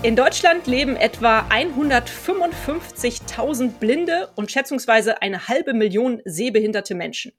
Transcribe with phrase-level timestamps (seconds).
[0.00, 7.32] In Deutschland leben etwa 155.000 blinde und schätzungsweise eine halbe Million sehbehinderte Menschen.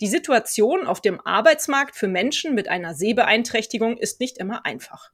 [0.00, 5.10] Die Situation auf dem Arbeitsmarkt für Menschen mit einer Sehbeeinträchtigung ist nicht immer einfach.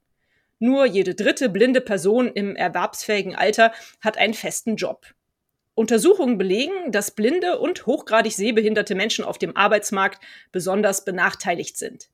[0.61, 5.05] Nur jede dritte blinde Person im erwerbsfähigen Alter hat einen festen Job.
[5.75, 12.12] Untersuchungen belegen, dass blinde und hochgradig sehbehinderte Menschen auf dem Arbeitsmarkt besonders benachteiligt sind.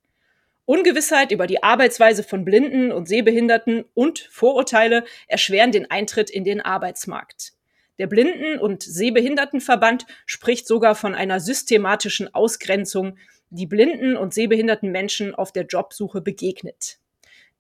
[0.69, 6.61] Ungewissheit über die Arbeitsweise von Blinden und Sehbehinderten und Vorurteile erschweren den Eintritt in den
[6.61, 7.55] Arbeitsmarkt.
[7.99, 13.17] Der Blinden- und Sehbehindertenverband spricht sogar von einer systematischen Ausgrenzung,
[13.49, 16.99] die blinden und sehbehinderten Menschen auf der Jobsuche begegnet.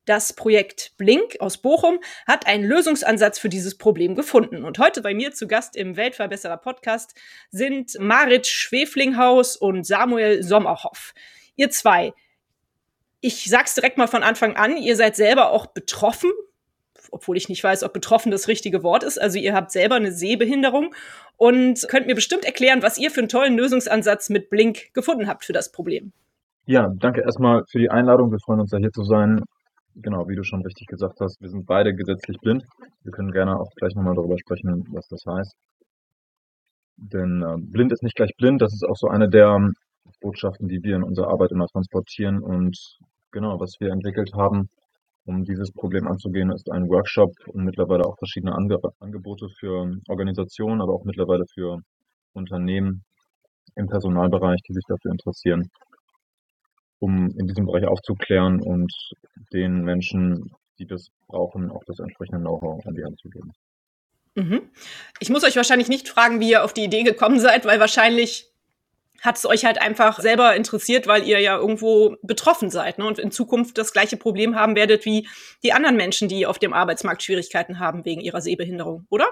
[0.04, 4.64] Das Projekt Blink aus Bochum hat einen Lösungsansatz für dieses Problem gefunden.
[4.64, 7.14] Und heute bei mir zu Gast im Weltverbesserer Podcast
[7.50, 11.14] sind Marit Schweflinghaus und Samuel Sommerhoff.
[11.56, 12.12] Ihr zwei,
[13.20, 16.30] ich sag's direkt mal von Anfang an, ihr seid selber auch betroffen,
[17.10, 19.20] obwohl ich nicht weiß, ob betroffen das richtige Wort ist.
[19.20, 20.94] Also ihr habt selber eine Sehbehinderung
[21.36, 25.44] und könnt mir bestimmt erklären, was ihr für einen tollen Lösungsansatz mit Blink gefunden habt
[25.44, 26.12] für das Problem.
[26.66, 28.30] Ja, danke erstmal für die Einladung.
[28.30, 29.42] Wir freuen uns ja hier zu sein
[30.02, 32.64] genau, wie du schon richtig gesagt hast, wir sind beide gesetzlich blind.
[33.02, 35.54] Wir können gerne auch gleich nochmal darüber sprechen, was das heißt.
[36.96, 38.60] Denn äh, blind ist nicht gleich blind.
[38.62, 39.58] Das ist auch so eine der
[40.20, 42.40] Botschaften, die wir in unserer Arbeit immer transportieren.
[42.40, 42.98] Und
[43.30, 44.68] genau, was wir entwickelt haben,
[45.24, 50.80] um dieses Problem anzugehen, ist ein Workshop und mittlerweile auch verschiedene Ange Angebote für Organisationen,
[50.80, 51.80] aber auch mittlerweile für
[52.32, 53.04] Unternehmen
[53.76, 55.70] im Personalbereich, die sich dafür interessieren,
[56.98, 58.92] um in diesem Bereich aufzuklären und
[59.52, 63.52] den Menschen, die das brauchen, auch das entsprechende Know-how an die Hand zu geben.
[64.34, 64.70] Mhm.
[65.20, 68.47] Ich muss euch wahrscheinlich nicht fragen, wie ihr auf die Idee gekommen seid, weil wahrscheinlich
[69.20, 73.06] hat es euch halt einfach selber interessiert, weil ihr ja irgendwo betroffen seid ne?
[73.06, 75.26] und in Zukunft das gleiche Problem haben werdet wie
[75.62, 79.26] die anderen Menschen, die auf dem Arbeitsmarkt Schwierigkeiten haben wegen ihrer Sehbehinderung, oder?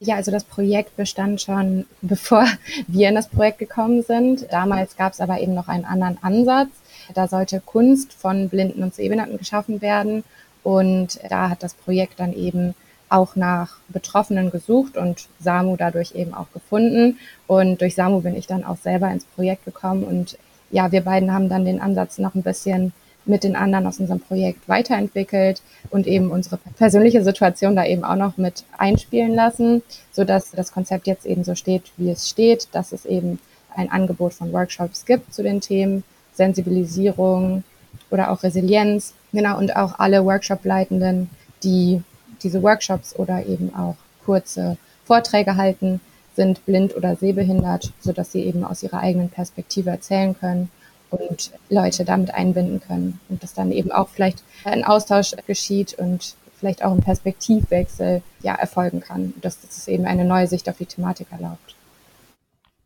[0.00, 2.46] Ja, also das Projekt bestand schon, bevor
[2.86, 4.46] wir in das Projekt gekommen sind.
[4.50, 6.70] Damals gab es aber eben noch einen anderen Ansatz.
[7.14, 10.24] Da sollte Kunst von Blinden und Sehbehinderten geschaffen werden.
[10.62, 12.74] Und da hat das Projekt dann eben
[13.08, 17.18] auch nach Betroffenen gesucht und Samu dadurch eben auch gefunden.
[17.46, 20.04] Und durch Samu bin ich dann auch selber ins Projekt gekommen.
[20.04, 20.38] Und
[20.70, 22.92] ja, wir beiden haben dann den Ansatz noch ein bisschen
[23.24, 28.16] mit den anderen aus unserem Projekt weiterentwickelt und eben unsere persönliche Situation da eben auch
[28.16, 29.82] noch mit einspielen lassen,
[30.12, 33.38] so dass das Konzept jetzt eben so steht, wie es steht, dass es eben
[33.76, 37.64] ein Angebot von Workshops gibt zu den Themen Sensibilisierung
[38.10, 39.12] oder auch Resilienz.
[39.32, 41.28] Genau, und auch alle Workshop-Leitenden,
[41.62, 42.02] die
[42.42, 46.00] diese Workshops oder eben auch kurze Vorträge halten,
[46.36, 50.70] sind blind oder sehbehindert, so dass sie eben aus ihrer eigenen Perspektive erzählen können
[51.10, 56.36] und Leute damit einbinden können und dass dann eben auch vielleicht ein Austausch geschieht und
[56.58, 60.86] vielleicht auch ein Perspektivwechsel ja erfolgen kann, dass es eben eine neue Sicht auf die
[60.86, 61.74] Thematik erlaubt.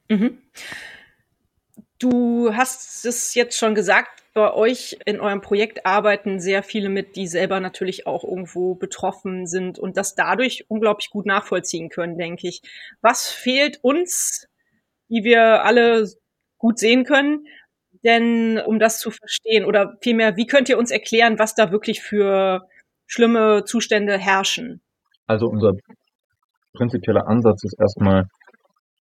[0.09, 0.39] Mhm.
[2.03, 7.15] Du hast es jetzt schon gesagt, bei euch in eurem Projekt arbeiten sehr viele mit,
[7.15, 12.49] die selber natürlich auch irgendwo betroffen sind und das dadurch unglaublich gut nachvollziehen können, denke
[12.49, 12.63] ich.
[13.03, 14.49] Was fehlt uns,
[15.09, 16.09] wie wir alle
[16.59, 17.47] gut sehen können,
[18.03, 19.65] denn, um das zu verstehen?
[19.65, 22.69] Oder vielmehr, wie könnt ihr uns erklären, was da wirklich für
[23.07, 24.81] schlimme Zustände herrschen?
[25.29, 25.75] Also unser
[26.73, 28.27] prinzipieller Ansatz ist erstmal,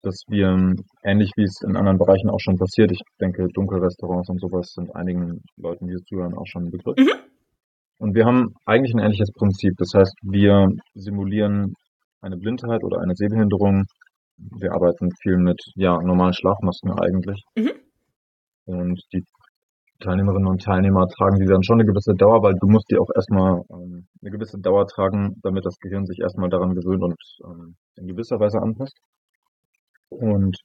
[0.01, 0.73] dass wir,
[1.03, 4.95] ähnlich wie es in anderen Bereichen auch schon passiert, ich denke, Dunkelrestaurants und sowas sind
[4.95, 6.97] einigen Leuten, die zuhören, auch schon ein Begriff.
[6.97, 7.11] Mhm.
[7.99, 9.73] Und wir haben eigentlich ein ähnliches Prinzip.
[9.77, 11.75] Das heißt, wir simulieren
[12.21, 13.85] eine Blindheit oder eine Sehbehinderung.
[14.37, 17.43] Wir arbeiten viel mit ja, normalen Schlafmasken eigentlich.
[17.55, 17.71] Mhm.
[18.65, 19.23] Und die
[19.99, 23.09] Teilnehmerinnen und Teilnehmer tragen die dann schon eine gewisse Dauer, weil du musst die auch
[23.15, 27.75] erstmal ähm, eine gewisse Dauer tragen, damit das Gehirn sich erstmal daran gewöhnt und ähm,
[27.97, 28.97] in gewisser Weise anpasst.
[30.11, 30.57] Und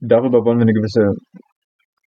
[0.00, 1.12] darüber wollen wir eine gewisse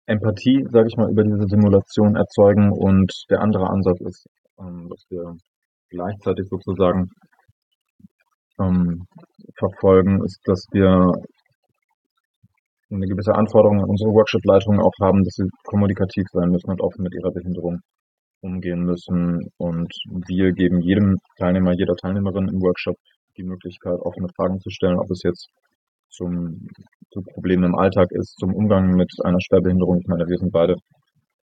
[0.07, 2.73] Empathie, sage ich mal, über diese Simulation erzeugen.
[2.73, 4.27] Und der andere Ansatz ist,
[4.59, 5.37] ähm, dass wir
[5.91, 7.11] gleichzeitig sozusagen
[8.61, 9.07] ähm,
[9.59, 11.13] verfolgen, ist, dass wir
[12.91, 17.03] eine gewisse Anforderung an unsere Workshop-Leitungen auch haben, dass sie kommunikativ sein müssen und offen
[17.03, 17.79] mit ihrer Behinderung
[18.43, 19.39] umgehen müssen.
[19.59, 19.93] Und
[20.27, 22.97] wir geben jedem Teilnehmer, jeder Teilnehmerin im Workshop
[23.37, 25.49] die Möglichkeit, offene Fragen zu stellen, ob es jetzt
[26.11, 26.69] zum,
[27.13, 30.01] zu Problemen im Alltag ist, zum Umgang mit einer Schwerbehinderung.
[30.01, 30.77] Ich meine, wir sind beide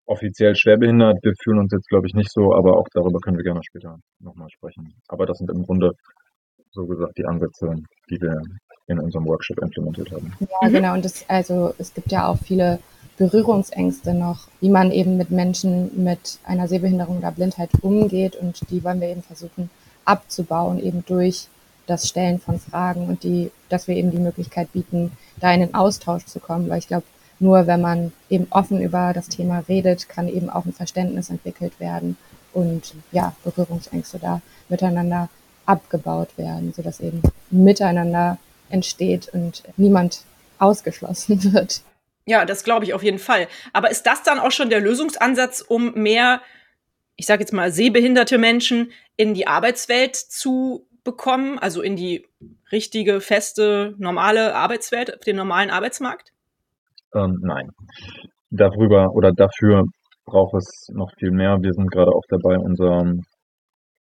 [0.05, 1.17] offiziell schwerbehindert.
[1.23, 3.97] Wir fühlen uns jetzt, glaube ich, nicht so, aber auch darüber können wir gerne später
[4.19, 4.93] nochmal sprechen.
[5.07, 5.91] Aber das sind im Grunde
[6.71, 7.73] so gesagt die Ansätze,
[8.09, 8.41] die wir
[8.87, 10.31] in unserem Workshop implementiert haben.
[10.39, 10.73] Ja, mhm.
[10.73, 10.93] genau.
[10.93, 12.79] Und das, also es gibt ja auch viele
[13.17, 18.35] Berührungsängste noch, wie man eben mit Menschen mit einer Sehbehinderung oder Blindheit umgeht.
[18.35, 19.69] Und die wollen wir eben versuchen
[20.03, 21.47] abzubauen, eben durch
[21.87, 25.73] das Stellen von Fragen und die, dass wir eben die Möglichkeit bieten, da in den
[25.73, 27.05] Austausch zu kommen, weil ich glaube,
[27.39, 31.79] nur wenn man eben offen über das Thema redet, kann eben auch ein Verständnis entwickelt
[31.79, 32.17] werden
[32.53, 35.29] und ja, Berührungsängste da miteinander
[35.65, 38.37] abgebaut werden, sodass eben miteinander
[38.69, 40.21] entsteht und niemand
[40.59, 41.81] ausgeschlossen wird.
[42.25, 43.47] Ja, das glaube ich auf jeden Fall.
[43.73, 46.41] Aber ist das dann auch schon der Lösungsansatz, um mehr,
[47.15, 52.27] ich sage jetzt mal, sehbehinderte Menschen in die Arbeitswelt zu bekommen, also in die
[52.73, 56.33] richtige, feste, normale Arbeitswelt, auf den normalen Arbeitsmarkt?
[57.13, 57.69] Ähm, nein.
[58.49, 59.83] Darüber oder dafür
[60.25, 61.57] braucht es noch viel mehr.
[61.61, 63.13] Wir sind gerade auch dabei, unser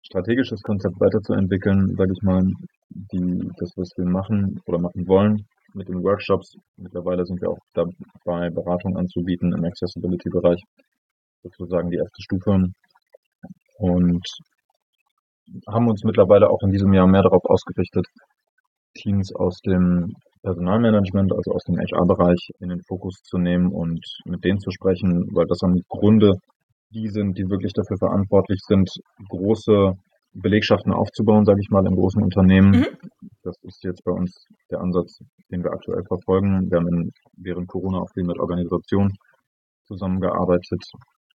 [0.03, 2.43] strategisches Konzept weiterzuentwickeln, sage ich mal,
[2.91, 6.57] die, das, was wir machen oder machen wollen mit den Workshops.
[6.77, 10.63] Mittlerweile sind wir auch dabei, Beratung anzubieten im Accessibility-Bereich,
[11.43, 12.67] sozusagen die erste Stufe.
[13.79, 14.27] Und
[15.69, 18.07] haben uns mittlerweile auch in diesem Jahr mehr darauf ausgerichtet,
[18.95, 20.13] Teams aus dem
[20.43, 25.29] Personalmanagement, also aus dem HR-Bereich, in den Fokus zu nehmen und mit denen zu sprechen,
[25.33, 26.35] weil das am Grunde
[26.95, 28.91] die sind, die wirklich dafür verantwortlich sind,
[29.29, 29.95] große
[30.35, 32.71] Belegschaften aufzubauen, sage ich mal, in großen Unternehmen.
[32.71, 32.87] Mhm.
[33.43, 35.19] Das ist jetzt bei uns der Ansatz,
[35.51, 36.71] den wir aktuell verfolgen.
[36.71, 39.13] Wir haben in, während Corona auch viel mit Organisationen
[39.87, 40.83] zusammengearbeitet,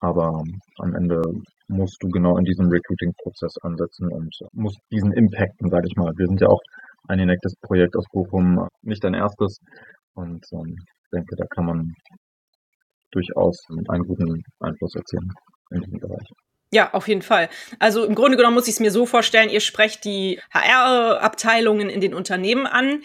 [0.00, 0.42] aber
[0.78, 1.20] am Ende
[1.68, 6.12] musst du genau in diesem Recruiting-Prozess ansetzen und musst diesen impacten, sage ich mal.
[6.16, 6.60] Wir sind ja auch
[7.08, 9.58] ein enactes Projekt aus Bochum, nicht ein erstes.
[10.14, 11.92] Und ähm, ich denke, da kann man
[13.10, 13.58] durchaus
[13.88, 15.30] einen guten Einfluss erzielen
[15.70, 16.28] in diesem Bereich.
[16.72, 17.48] Ja, auf jeden Fall.
[17.78, 22.00] Also im Grunde genommen muss ich es mir so vorstellen, ihr sprecht die HR-Abteilungen in
[22.00, 23.02] den Unternehmen an,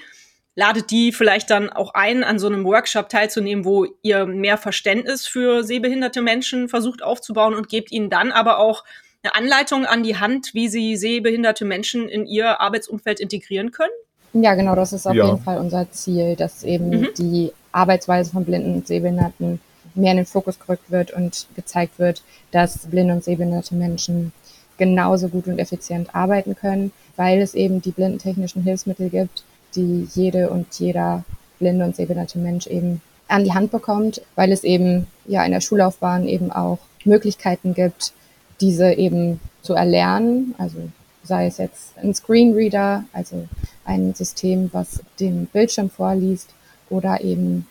[0.55, 5.25] ladet die vielleicht dann auch ein, an so einem Workshop teilzunehmen, wo ihr mehr Verständnis
[5.25, 8.83] für sehbehinderte Menschen versucht aufzubauen und gebt ihnen dann aber auch
[9.23, 13.91] eine Anleitung an die Hand, wie sie sehbehinderte Menschen in ihr Arbeitsumfeld integrieren können?
[14.33, 15.25] Ja, genau, das ist auf ja.
[15.25, 17.09] jeden Fall unser Ziel, dass eben mhm.
[17.17, 19.59] die Arbeitsweise von Blinden und Sehbehinderten
[19.93, 24.31] mehr in den Fokus gerückt wird und gezeigt wird, dass blinde und sehbehinderte Menschen
[24.77, 29.43] genauso gut und effizient arbeiten können, weil es eben die blindentechnischen Hilfsmittel gibt,
[29.75, 31.23] die jede und jeder
[31.59, 35.61] blinde und sehbehinderte Mensch eben an die Hand bekommt, weil es eben ja in der
[35.61, 38.13] Schullaufbahn eben auch Möglichkeiten gibt,
[38.59, 40.77] diese eben zu erlernen, also
[41.23, 43.47] sei es jetzt ein Screenreader, also
[43.85, 46.49] ein System, was den Bildschirm vorliest
[46.89, 47.67] oder eben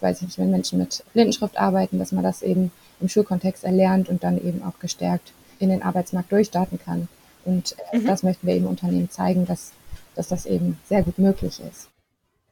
[0.00, 4.08] weiß ich nicht, wenn Menschen mit Blindenschrift arbeiten, dass man das eben im Schulkontext erlernt
[4.08, 7.08] und dann eben auch gestärkt in den Arbeitsmarkt durchstarten kann.
[7.44, 8.06] Und mhm.
[8.06, 9.72] das möchten wir eben Unternehmen zeigen, dass,
[10.18, 11.88] dass das eben sehr gut möglich ist.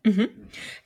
[0.05, 0.29] Mhm.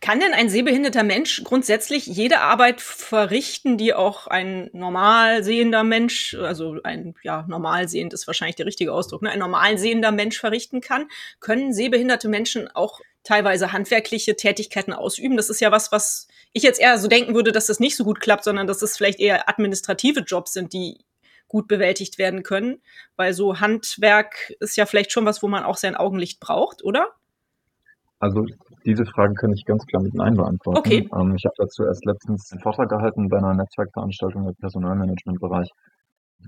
[0.00, 6.34] Kann denn ein sehbehinderter Mensch grundsätzlich jede Arbeit verrichten, die auch ein normal sehender Mensch,
[6.34, 10.40] also ein ja normal sehend ist wahrscheinlich der richtige Ausdruck, ne, ein normal sehender Mensch
[10.40, 11.06] verrichten kann?
[11.38, 15.36] Können sehbehinderte Menschen auch teilweise handwerkliche Tätigkeiten ausüben?
[15.36, 18.04] Das ist ja was, was ich jetzt eher so denken würde, dass das nicht so
[18.04, 20.96] gut klappt, sondern dass es vielleicht eher administrative Jobs sind, die
[21.50, 22.80] gut bewältigt werden können.
[23.16, 27.08] Weil so Handwerk ist ja vielleicht schon was, wo man auch sein Augenlicht braucht, oder?
[28.20, 28.46] Also
[28.84, 30.78] diese Frage kann ich ganz klar mit Nein beantworten.
[30.78, 31.08] Okay.
[31.14, 35.68] Ähm, ich habe dazu erst letztens einen Vortrag gehalten bei einer Netzwerkveranstaltung im Personalmanagementbereich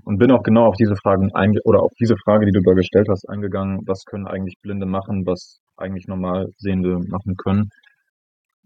[0.05, 1.29] und bin auch genau auf diese Fragen
[1.65, 3.81] oder auf diese Frage, die du da gestellt hast, eingegangen.
[3.85, 7.69] Was können eigentlich Blinde machen, was eigentlich normal Sehende machen können?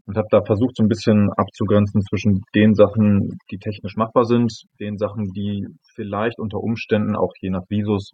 [0.08, 4.52] Und habe da versucht, so ein bisschen abzugrenzen zwischen den Sachen, die technisch machbar sind,
[4.80, 8.12] den Sachen, die vielleicht unter Umständen auch je nach Visus,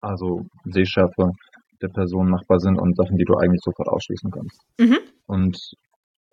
[0.00, 1.30] also Sehschärfe
[1.80, 4.60] der Person machbar sind und Sachen, die du eigentlich sofort ausschließen kannst.
[4.78, 4.98] Mhm.
[5.26, 5.56] Und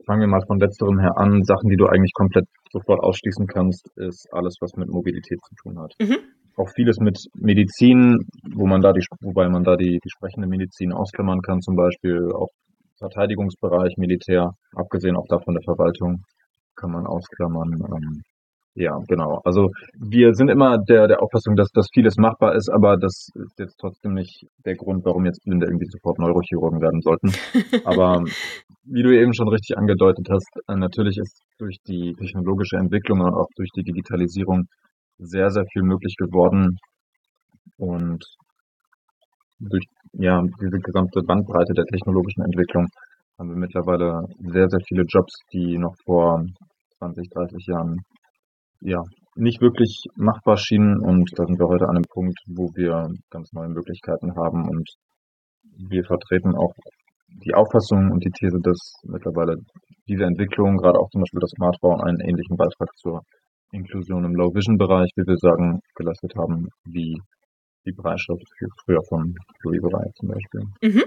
[0.05, 1.43] fangen wir mal von letzterem her an.
[1.43, 5.79] Sachen, die du eigentlich komplett sofort ausschließen kannst, ist alles, was mit Mobilität zu tun
[5.79, 5.93] hat.
[6.01, 6.17] Mhm.
[6.57, 8.17] Auch vieles mit Medizin,
[8.55, 12.31] wo man da die, wobei man da die, die sprechende Medizin ausklammern kann, zum Beispiel
[12.33, 12.49] auch
[12.99, 16.23] Verteidigungsbereich, Militär, abgesehen auch davon der Verwaltung,
[16.75, 17.73] kann man ausklammern.
[17.73, 18.21] Ähm,
[18.75, 19.41] ja, genau.
[19.43, 23.57] Also wir sind immer der, der Auffassung, dass, dass vieles machbar ist, aber das ist
[23.57, 27.31] jetzt trotzdem nicht der Grund, warum jetzt Blinde irgendwie sofort Neurochirurgen werden sollten.
[27.85, 28.23] aber
[28.83, 33.33] wie du eben schon richtig angedeutet hast, äh, natürlich ist durch die technologische Entwicklung und
[33.33, 34.67] auch durch die Digitalisierung
[35.17, 36.77] sehr, sehr viel möglich geworden.
[37.77, 38.23] Und
[39.59, 42.87] durch ja, diese gesamte Bandbreite der technologischen Entwicklung
[43.37, 46.43] haben wir mittlerweile sehr, sehr viele Jobs, die noch vor
[46.99, 47.97] 20, 30 Jahren
[48.81, 49.01] ja,
[49.35, 50.99] nicht wirklich machbar schienen.
[50.99, 54.67] Und da sind wir heute an einem Punkt, wo wir ganz neue Möglichkeiten haben.
[54.67, 54.89] Und
[55.89, 56.73] wir vertreten auch
[57.45, 59.57] die Auffassung und die These, dass mittlerweile
[60.07, 63.21] diese Entwicklung, gerade auch zum Beispiel das Smartphone, einen ähnlichen Beitrag zur
[63.71, 67.19] Inklusion im Low-Vision-Bereich, wie wir sagen, geleistet haben, wie
[67.87, 68.43] die Bereitschaft
[68.85, 70.61] früher von Louis Bereich zum Beispiel.
[70.81, 71.03] Mhm.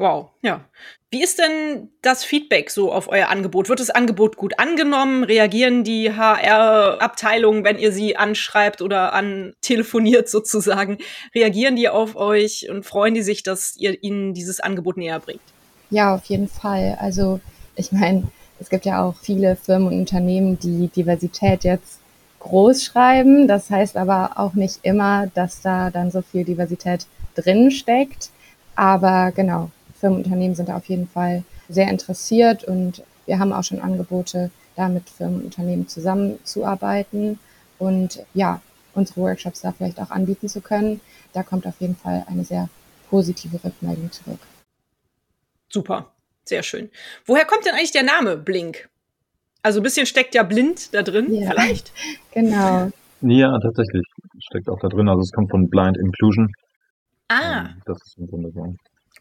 [0.00, 0.64] Wow, ja.
[1.10, 3.68] Wie ist denn das Feedback so auf euer Angebot?
[3.68, 5.24] Wird das Angebot gut angenommen?
[5.24, 10.96] Reagieren die HR-Abteilungen, wenn ihr sie anschreibt oder antelefoniert sozusagen?
[11.34, 15.42] Reagieren die auf euch und freuen die sich, dass ihr ihnen dieses Angebot näher bringt?
[15.90, 16.96] Ja, auf jeden Fall.
[16.98, 17.40] Also
[17.76, 18.22] ich meine,
[18.58, 21.99] es gibt ja auch viele Firmen und Unternehmen, die Diversität jetzt
[22.40, 23.46] groß schreiben.
[23.46, 28.30] Das heißt aber auch nicht immer, dass da dann so viel Diversität drin steckt.
[28.74, 29.70] Aber genau,
[30.00, 34.88] Firmenunternehmen sind da auf jeden Fall sehr interessiert und wir haben auch schon Angebote, da
[34.88, 37.38] mit Firmenunternehmen zusammenzuarbeiten
[37.78, 38.60] und ja,
[38.94, 41.00] unsere Workshops da vielleicht auch anbieten zu können.
[41.32, 42.68] Da kommt auf jeden Fall eine sehr
[43.08, 44.40] positive Rückmeldung zurück.
[45.68, 46.10] Super,
[46.44, 46.90] sehr schön.
[47.26, 48.89] Woher kommt denn eigentlich der Name Blink?
[49.62, 51.92] Also ein bisschen steckt ja blind da drin, ja, vielleicht?
[52.32, 52.90] Genau.
[53.22, 54.06] Ja, tatsächlich
[54.38, 55.08] steckt auch da drin.
[55.08, 56.52] Also es kommt von Blind Inclusion.
[57.28, 57.70] Ah.
[57.84, 58.74] Das ist im Grunde so.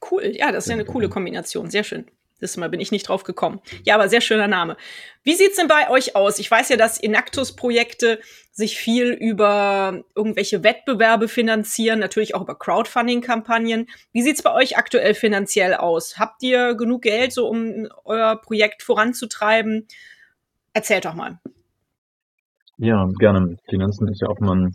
[0.09, 1.69] Cool, ja, das ist ja eine coole Kombination.
[1.69, 2.05] Sehr schön.
[2.39, 3.59] Das Mal bin ich nicht drauf gekommen.
[3.83, 4.77] Ja, aber sehr schöner Name.
[5.23, 6.39] Wie sieht's denn bei euch aus?
[6.39, 8.19] Ich weiß ja, dass Inactus-Projekte
[8.51, 13.87] sich viel über irgendwelche Wettbewerbe finanzieren, natürlich auch über Crowdfunding-Kampagnen.
[14.13, 16.17] Wie sieht's bei euch aktuell finanziell aus?
[16.17, 19.87] Habt ihr genug Geld, so um euer Projekt voranzutreiben?
[20.73, 21.39] Erzählt doch mal.
[22.77, 23.57] Ja, gerne.
[23.69, 24.73] Finanzen ist ja auch mal ein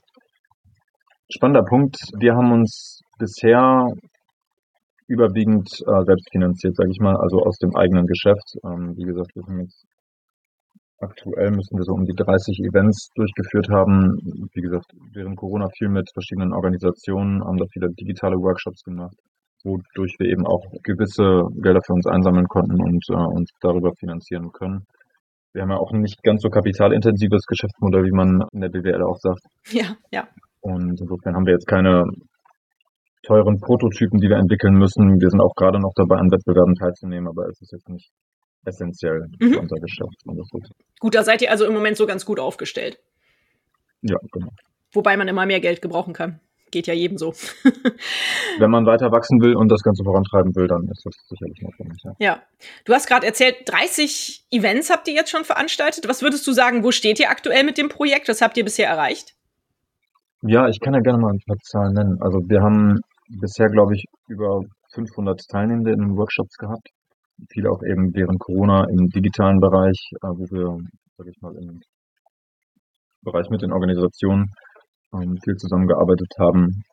[1.30, 1.96] spannender Punkt.
[2.18, 3.86] Wir haben uns bisher
[5.06, 8.56] überwiegend äh, selbst finanziert, sage ich mal, also aus dem eigenen Geschäft.
[8.64, 9.84] Ähm, wie gesagt, wir haben jetzt
[11.00, 14.16] aktuell müssen wir so um die 30 Events durchgeführt haben.
[14.52, 19.16] Wie gesagt, während Corona viel mit verschiedenen Organisationen, haben da viele digitale Workshops gemacht,
[19.64, 24.50] wodurch wir eben auch gewisse Gelder für uns einsammeln konnten und äh, uns darüber finanzieren
[24.52, 24.84] können.
[25.54, 29.02] Wir haben ja auch ein nicht ganz so kapitalintensives Geschäftsmodell, wie man in der BWL
[29.02, 29.40] auch sagt.
[29.70, 30.28] Ja, ja.
[30.60, 32.04] Und insofern haben wir jetzt keine
[33.22, 35.20] teuren Prototypen, die wir entwickeln müssen.
[35.20, 38.10] Wir sind auch gerade noch dabei, an Wettbewerben teilzunehmen, aber es ist jetzt nicht
[38.66, 39.52] essentiell mhm.
[39.52, 40.74] für unser Geschäft.
[40.98, 42.98] Gut, da seid ihr also im Moment so ganz gut aufgestellt.
[44.02, 44.48] Ja, genau.
[44.92, 46.40] Wobei man immer mehr Geld gebrauchen kann.
[46.74, 47.30] Geht ja jedem so.
[48.58, 52.02] Wenn man weiter wachsen will und das Ganze vorantreiben will, dann ist das sicherlich notwendig.
[52.02, 52.14] Ja.
[52.18, 52.42] ja.
[52.84, 56.08] Du hast gerade erzählt, 30 Events habt ihr jetzt schon veranstaltet.
[56.08, 58.28] Was würdest du sagen, wo steht ihr aktuell mit dem Projekt?
[58.28, 59.36] Was habt ihr bisher erreicht?
[60.42, 62.18] Ja, ich kann ja gerne mal ein paar Zahlen nennen.
[62.20, 64.62] Also wir haben bisher, glaube ich, über
[64.94, 66.88] 500 Teilnehmende in den Workshops gehabt.
[67.52, 70.76] Viele auch eben während Corona im digitalen Bereich, äh, wo wir,
[71.18, 71.80] sage ich mal, im
[73.22, 74.50] Bereich mit den Organisationen
[75.14, 76.84] ähm, viel zusammengearbeitet haben.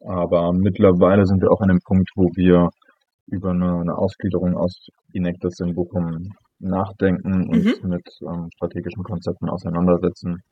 [0.00, 2.70] Aber mittlerweile sind wir auch an dem Punkt, wo wir
[3.26, 6.28] über eine, eine Ausgliederung aus Inectus in Bochum
[6.58, 7.88] nachdenken und mhm.
[7.88, 10.42] mit ähm, strategischen Konzepten auseinandersetzen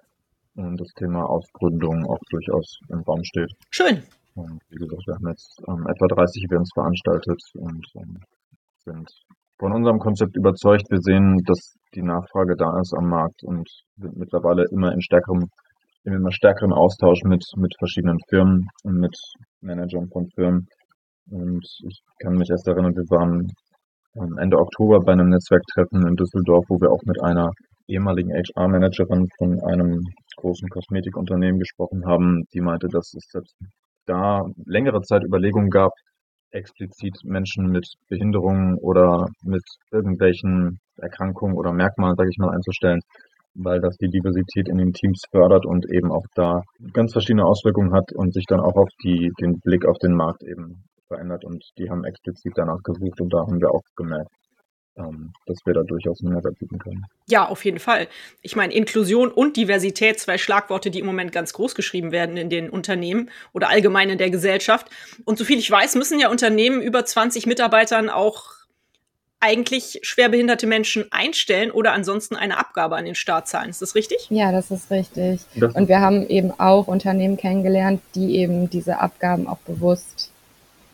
[0.55, 3.53] und das Thema Ausgründung auch durchaus im Raum steht.
[3.71, 4.03] Schön.
[4.35, 8.19] Und wie gesagt, wir haben jetzt ähm, etwa 30 Events veranstaltet und ähm,
[8.85, 9.11] sind
[9.59, 10.91] von unserem Konzept überzeugt.
[10.91, 15.51] Wir sehen, dass die Nachfrage da ist am Markt und sind mittlerweile immer in stärkerem,
[16.05, 19.17] in immer stärkerem Austausch mit, mit verschiedenen Firmen und mit
[19.61, 20.67] Managern von Firmen.
[21.31, 23.47] Und ich kann mich erst erinnern, wir waren
[24.39, 27.51] Ende Oktober bei einem Netzwerktreffen in Düsseldorf, wo wir auch mit einer
[27.87, 30.01] ehemaligen HR-Managerin von einem
[30.37, 33.55] großen Kosmetikunternehmen gesprochen haben, die meinte, dass es selbst
[34.07, 35.93] da längere Zeit Überlegungen gab,
[36.51, 43.01] explizit Menschen mit Behinderungen oder mit irgendwelchen Erkrankungen oder Merkmalen, sage ich mal, einzustellen,
[43.55, 47.93] weil das die Diversität in den Teams fördert und eben auch da ganz verschiedene Auswirkungen
[47.93, 51.45] hat und sich dann auch auf die, den Blick auf den Markt eben verändert.
[51.45, 54.31] Und die haben explizit danach gesucht und da haben wir auch gemerkt,
[54.97, 57.05] ähm, dass wir da durchaus einen Mehrwert bieten können.
[57.29, 58.09] Ja, auf jeden Fall.
[58.43, 62.51] Ich meine, Inklusion und Diversität, zwei Schlagworte, die im Moment ganz groß geschrieben werden in
[62.51, 64.89] den Unternehmen oder allgemein in der Gesellschaft.
[65.25, 68.60] Und soviel ich weiß, müssen ja Unternehmen über 20 Mitarbeitern auch
[69.41, 73.71] eigentlich schwerbehinderte Menschen einstellen oder ansonsten eine Abgabe an den Staat zahlen.
[73.71, 74.27] Ist das richtig?
[74.29, 75.41] Ja, das ist richtig.
[75.57, 80.31] Das und wir haben eben auch Unternehmen kennengelernt, die eben diese Abgaben auch bewusst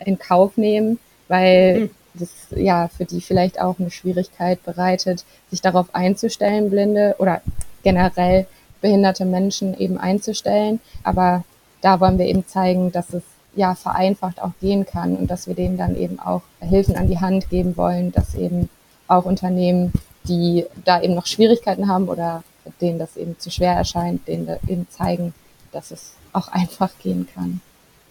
[0.04, 0.98] in Kauf nehmen,
[1.28, 7.16] weil mhm das ja für die vielleicht auch eine Schwierigkeit bereitet, sich darauf einzustellen, blinde
[7.18, 7.42] oder
[7.82, 8.46] generell
[8.80, 10.80] behinderte Menschen eben einzustellen.
[11.02, 11.44] Aber
[11.80, 13.22] da wollen wir eben zeigen, dass es
[13.56, 17.18] ja vereinfacht auch gehen kann und dass wir denen dann eben auch Hilfen an die
[17.18, 18.68] Hand geben wollen, dass eben
[19.08, 19.92] auch Unternehmen,
[20.24, 22.44] die da eben noch Schwierigkeiten haben oder
[22.80, 25.34] denen das eben zu schwer erscheint, denen eben zeigen,
[25.72, 27.60] dass es auch einfach gehen kann.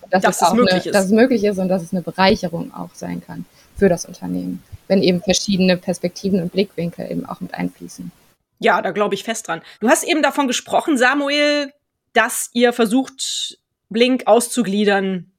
[0.09, 0.95] Dass, dass es, auch möglich eine, ist.
[0.95, 4.63] Dass es möglich ist und dass es eine Bereicherung auch sein kann für das Unternehmen,
[4.87, 8.11] wenn eben verschiedene Perspektiven und Blickwinkel eben auch mit einfließen.
[8.59, 9.61] Ja, da glaube ich fest dran.
[9.79, 11.73] Du hast eben davon gesprochen, Samuel,
[12.13, 13.57] dass ihr versucht,
[13.89, 15.31] Blink auszugliedern.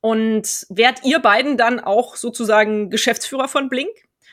[0.00, 3.90] Und wärt ihr beiden dann auch sozusagen Geschäftsführer von Blink?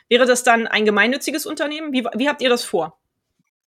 [0.10, 1.94] Wäre das dann ein gemeinnütziges Unternehmen?
[1.94, 2.98] Wie, wie habt ihr das vor?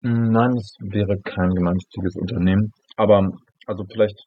[0.01, 2.73] Nein, es wäre kein gemeinnütziges Unternehmen.
[2.97, 3.31] Aber
[3.67, 4.25] also vielleicht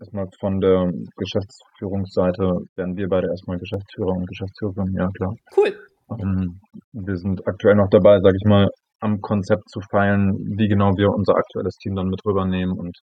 [0.00, 5.34] erstmal von der Geschäftsführungsseite werden wir beide erstmal Geschäftsführer und Geschäftsführerin, ja klar.
[5.56, 5.78] Cool.
[6.20, 6.60] Ähm,
[6.92, 8.68] wir sind aktuell noch dabei, sage ich mal,
[9.00, 12.98] am Konzept zu feilen, wie genau wir unser aktuelles Team dann mit rübernehmen und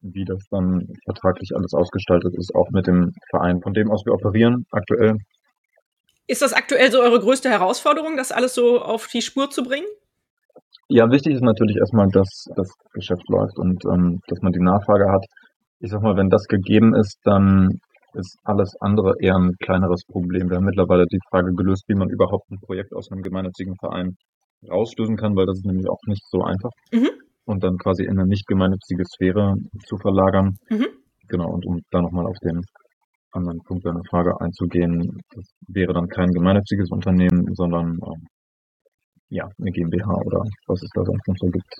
[0.00, 4.14] wie das dann vertraglich alles ausgestaltet ist, auch mit dem Verein, von dem aus wir
[4.14, 5.16] operieren aktuell.
[6.26, 9.86] Ist das aktuell so eure größte Herausforderung, das alles so auf die Spur zu bringen?
[10.88, 15.10] Ja, wichtig ist natürlich erstmal, dass das Geschäft läuft und ähm, dass man die Nachfrage
[15.10, 15.24] hat.
[15.80, 17.80] Ich sag mal, wenn das gegeben ist, dann
[18.14, 20.48] ist alles andere eher ein kleineres Problem.
[20.48, 24.16] Wir haben mittlerweile die Frage gelöst, wie man überhaupt ein Projekt aus einem gemeinnützigen Verein
[24.68, 26.70] rauslösen kann, weil das ist nämlich auch nicht so einfach.
[26.92, 27.10] Mhm.
[27.46, 30.58] Und dann quasi in eine nicht gemeinnützige Sphäre zu verlagern.
[30.68, 30.88] Mhm.
[31.28, 32.62] Genau, und um da nochmal auf den
[33.30, 38.26] anderen Punkt deiner Frage einzugehen, das wäre dann kein gemeinnütziges Unternehmen, sondern ähm,
[39.28, 41.74] ja, eine GmbH oder was es da sonst noch so gibt.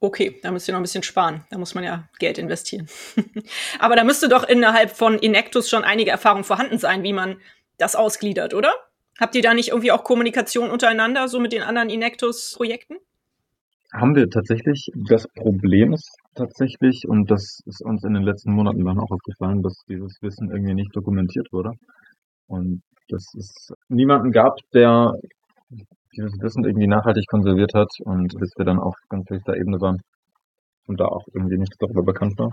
[0.00, 1.44] Okay, da müsst ihr noch ein bisschen sparen.
[1.50, 2.88] Da muss man ja Geld investieren.
[3.78, 7.36] Aber da müsste doch innerhalb von Inectus schon einige Erfahrung vorhanden sein, wie man
[7.78, 8.72] das ausgliedert, oder?
[9.20, 12.96] Habt ihr da nicht irgendwie auch Kommunikation untereinander, so mit den anderen Inectus-Projekten?
[13.92, 14.90] Haben wir tatsächlich.
[15.08, 19.62] Das Problem ist tatsächlich, und das ist uns in den letzten Monaten dann auch aufgefallen,
[19.62, 21.72] dass dieses Wissen irgendwie nicht dokumentiert wurde.
[22.46, 25.12] Und dass es niemanden gab, der
[26.16, 30.00] dieses Wissen irgendwie nachhaltig konserviert hat und bis wir dann auf ganz höchster Ebene waren
[30.86, 32.50] und da auch irgendwie nichts darüber bekannt war.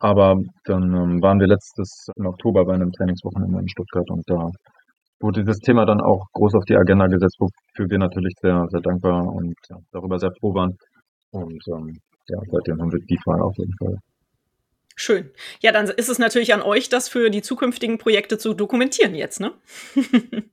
[0.00, 4.50] Aber dann ähm, waren wir letztes im Oktober bei einem Trainingswochenende in Stuttgart und da
[5.20, 8.80] wurde dieses Thema dann auch groß auf die Agenda gesetzt, wofür wir natürlich sehr, sehr
[8.80, 9.54] dankbar und
[9.92, 10.76] darüber sehr froh waren.
[11.30, 13.98] Und ähm, ja, seitdem haben wir die Frage auf jeden Fall.
[14.96, 15.30] Schön.
[15.60, 19.40] Ja, dann ist es natürlich an euch, das für die zukünftigen Projekte zu dokumentieren jetzt,
[19.40, 19.52] ne?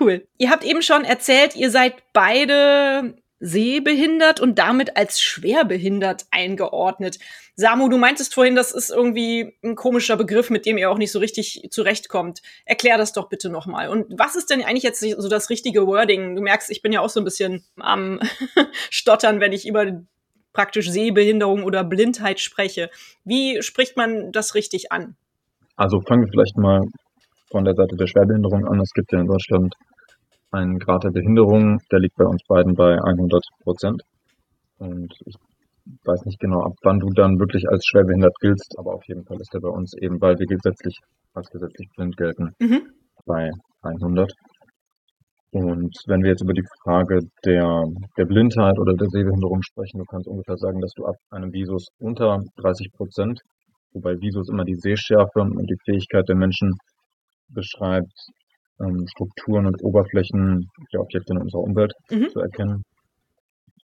[0.00, 0.26] cool.
[0.38, 7.18] Ihr habt eben schon erzählt, ihr seid beide sehbehindert und damit als schwerbehindert eingeordnet.
[7.56, 11.10] Samu, du meintest vorhin, das ist irgendwie ein komischer Begriff, mit dem ihr auch nicht
[11.10, 12.42] so richtig zurechtkommt.
[12.66, 13.88] Erklär das doch bitte nochmal.
[13.88, 16.36] Und was ist denn eigentlich jetzt so das richtige Wording?
[16.36, 18.20] Du merkst, ich bin ja auch so ein bisschen am
[18.90, 19.86] Stottern, wenn ich über
[20.52, 22.90] praktisch Sehbehinderung oder Blindheit spreche.
[23.24, 25.16] Wie spricht man das richtig an?
[25.76, 26.82] Also fangen wir vielleicht mal
[27.50, 28.80] von der Seite der Schwerbehinderung an.
[28.80, 29.74] Es gibt ja in Deutschland
[30.50, 34.02] einen Grad der Behinderung, der liegt bei uns beiden bei 100 Prozent.
[34.78, 35.34] Und ich
[36.04, 39.40] weiß nicht genau, ab wann du dann wirklich als schwerbehindert giltst, aber auf jeden Fall
[39.40, 40.98] ist der bei uns eben, weil wir gesetzlich
[41.34, 42.82] als gesetzlich blind gelten, mhm.
[43.26, 43.50] bei
[43.82, 44.32] 100.
[45.52, 47.84] Und wenn wir jetzt über die Frage der,
[48.16, 51.88] der Blindheit oder der Sehbehinderung sprechen, du kannst ungefähr sagen, dass du ab einem Visus
[51.98, 53.40] unter 30 Prozent,
[53.92, 56.72] wobei Visus immer die Sehschärfe und die Fähigkeit der Menschen
[57.48, 58.12] beschreibt,
[58.80, 62.28] ähm, Strukturen und Oberflächen der Objekte in unserer Umwelt mhm.
[62.30, 62.82] zu erkennen.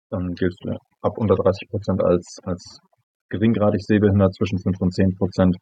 [0.10, 2.80] Dann giltst du ab unter 30 Prozent als, als
[3.30, 5.56] geringgradig sehbehindert, zwischen 5 und 10 Prozent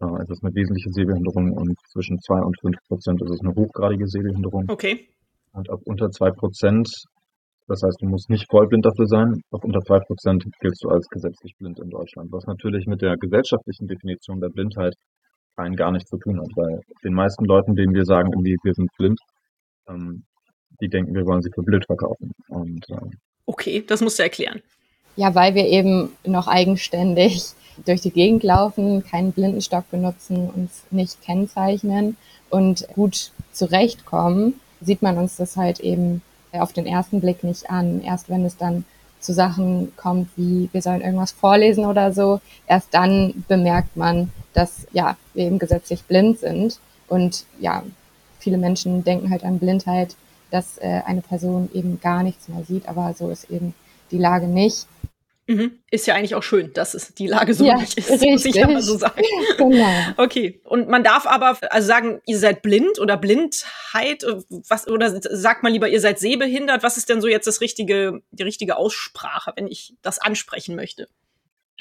[0.00, 3.54] äh, ist es eine wesentliche Sehbehinderung und zwischen 2 und 5 Prozent ist es eine
[3.54, 4.64] hochgradige Sehbehinderung.
[4.68, 5.08] Okay.
[5.52, 6.88] Und ab unter 2 Prozent,
[7.66, 11.06] das heißt, du musst nicht vollblind dafür sein, ab unter 2 Prozent giltst du als
[11.08, 14.94] gesetzlich blind in Deutschland, was natürlich mit der gesellschaftlichen Definition der Blindheit
[15.60, 18.74] rein gar nichts zu tun hat, weil den meisten Leuten, denen wir sagen, irgendwie, wir
[18.74, 19.20] sind blind,
[19.88, 20.24] ähm,
[20.80, 22.32] die denken, wir wollen sie für blöd verkaufen.
[22.48, 24.62] Und, äh, okay, das musst du erklären.
[25.16, 27.42] Ja, weil wir eben noch eigenständig
[27.84, 32.16] durch die Gegend laufen, keinen Blindenstock benutzen, uns nicht kennzeichnen
[32.48, 38.00] und gut zurechtkommen, sieht man uns das halt eben auf den ersten Blick nicht an.
[38.00, 38.84] Erst wenn es dann
[39.20, 44.86] zu Sachen kommt, wie wir sollen irgendwas vorlesen oder so, erst dann bemerkt man, dass
[44.92, 46.80] ja, wir eben gesetzlich blind sind.
[47.08, 47.82] Und ja,
[48.38, 50.16] viele Menschen denken halt an Blindheit,
[50.50, 53.74] dass äh, eine Person eben gar nichts mehr sieht, aber so ist eben
[54.10, 54.86] die Lage nicht.
[55.50, 55.80] Mhm.
[55.90, 58.30] Ist ja eigentlich auch schön, dass es die Lage so ja, nicht ist, richtig.
[58.30, 59.20] muss ich ja mal so sagen.
[59.58, 59.84] Genau.
[60.16, 60.60] Okay.
[60.64, 64.24] Und man darf aber also sagen, ihr seid blind oder Blindheit,
[64.68, 66.84] was, oder sagt man lieber, ihr seid sehbehindert.
[66.84, 71.08] Was ist denn so jetzt das richtige, die richtige Aussprache, wenn ich das ansprechen möchte?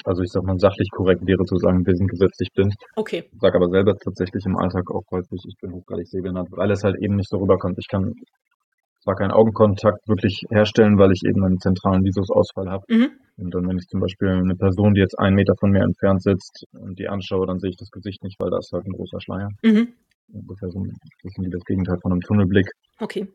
[0.04, 2.74] Also ich sag mal, sachlich korrekt wäre zu sagen, wir sind gesetzlich blind.
[2.96, 3.30] Okay.
[3.40, 6.96] Sag aber selber tatsächlich im Alltag auch häufig, ich bin hochgradig sehbehindert, weil es halt
[7.00, 7.78] eben nicht so rüberkommt.
[7.78, 8.14] Ich kann
[9.04, 12.84] zwar keinen Augenkontakt wirklich herstellen, weil ich eben einen zentralen Visusausfall habe.
[12.88, 13.12] Mhm.
[13.40, 16.22] Und dann, wenn ich zum Beispiel eine Person, die jetzt einen Meter von mir entfernt
[16.22, 18.92] sitzt und die anschaue, dann sehe ich das Gesicht nicht, weil da ist halt ein
[18.92, 19.50] großer Schleier.
[19.64, 19.94] Mhm.
[20.34, 22.70] Ungefähr so ein bisschen wie das Gegenteil von einem Tunnelblick.
[23.00, 23.28] Okay.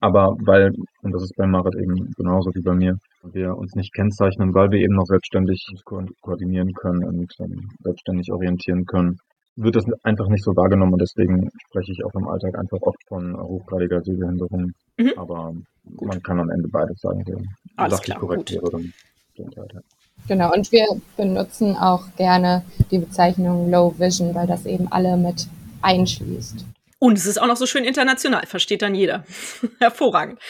[0.00, 3.92] Aber weil, und das ist bei Marit eben genauso wie bei mir, wir uns nicht
[3.92, 9.18] kennzeichnen, weil wir eben noch selbstständig ko koordinieren können und ähm, selbstständig orientieren können,
[9.56, 13.02] wird das einfach nicht so wahrgenommen und deswegen spreche ich auch im Alltag einfach oft
[13.08, 14.70] von hochgradiger Sehbehinderung.
[14.98, 15.12] Mhm.
[15.16, 15.52] Aber
[15.96, 16.08] gut.
[16.08, 17.24] man kann am Ende beides sagen.
[17.76, 18.62] Alles klar, korrekt gut.
[18.62, 18.82] wäre
[19.38, 19.80] Blindheit, ja.
[20.26, 25.46] Genau, und wir benutzen auch gerne die Bezeichnung Low Vision, weil das eben alle mit
[25.80, 26.64] einschließt.
[26.98, 29.24] Und es ist auch noch so schön international, versteht dann jeder.
[29.78, 30.40] Hervorragend.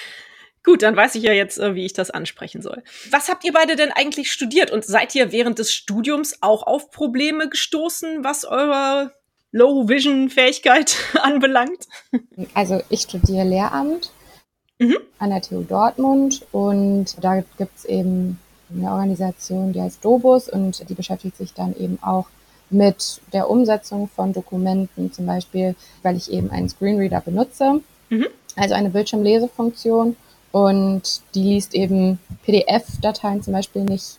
[0.64, 2.82] Gut, dann weiß ich ja jetzt, äh, wie ich das ansprechen soll.
[3.10, 6.90] Was habt ihr beide denn eigentlich studiert und seid ihr während des Studiums auch auf
[6.90, 9.12] Probleme gestoßen, was eure
[9.52, 11.86] Low-Vision-Fähigkeit anbelangt?
[12.54, 14.10] Also ich studiere Lehramt
[14.80, 14.98] Mhm.
[15.18, 18.38] an der TU Dortmund und da gibt es eben
[18.74, 22.26] eine Organisation, die heißt Dobus und die beschäftigt sich dann eben auch
[22.70, 28.26] mit der Umsetzung von Dokumenten, zum Beispiel, weil ich eben einen Screenreader benutze, Mhm.
[28.56, 30.16] also eine Bildschirmlesefunktion
[30.52, 34.18] und die liest eben PDF-Dateien zum Beispiel nicht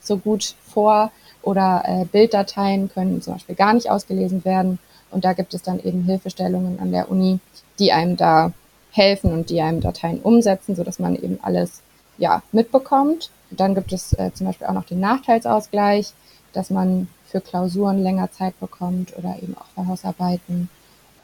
[0.00, 1.10] so gut vor
[1.42, 4.78] oder äh, Bilddateien können zum Beispiel gar nicht ausgelesen werden
[5.10, 7.38] und da gibt es dann eben Hilfestellungen an der Uni,
[7.78, 8.52] die einem da
[8.90, 11.80] helfen und die einem Dateien umsetzen, so dass man eben alles
[12.18, 13.30] ja mitbekommt.
[13.56, 16.12] Dann gibt es äh, zum Beispiel auch noch den Nachteilsausgleich,
[16.52, 20.68] dass man für Klausuren länger Zeit bekommt oder eben auch für Hausarbeiten,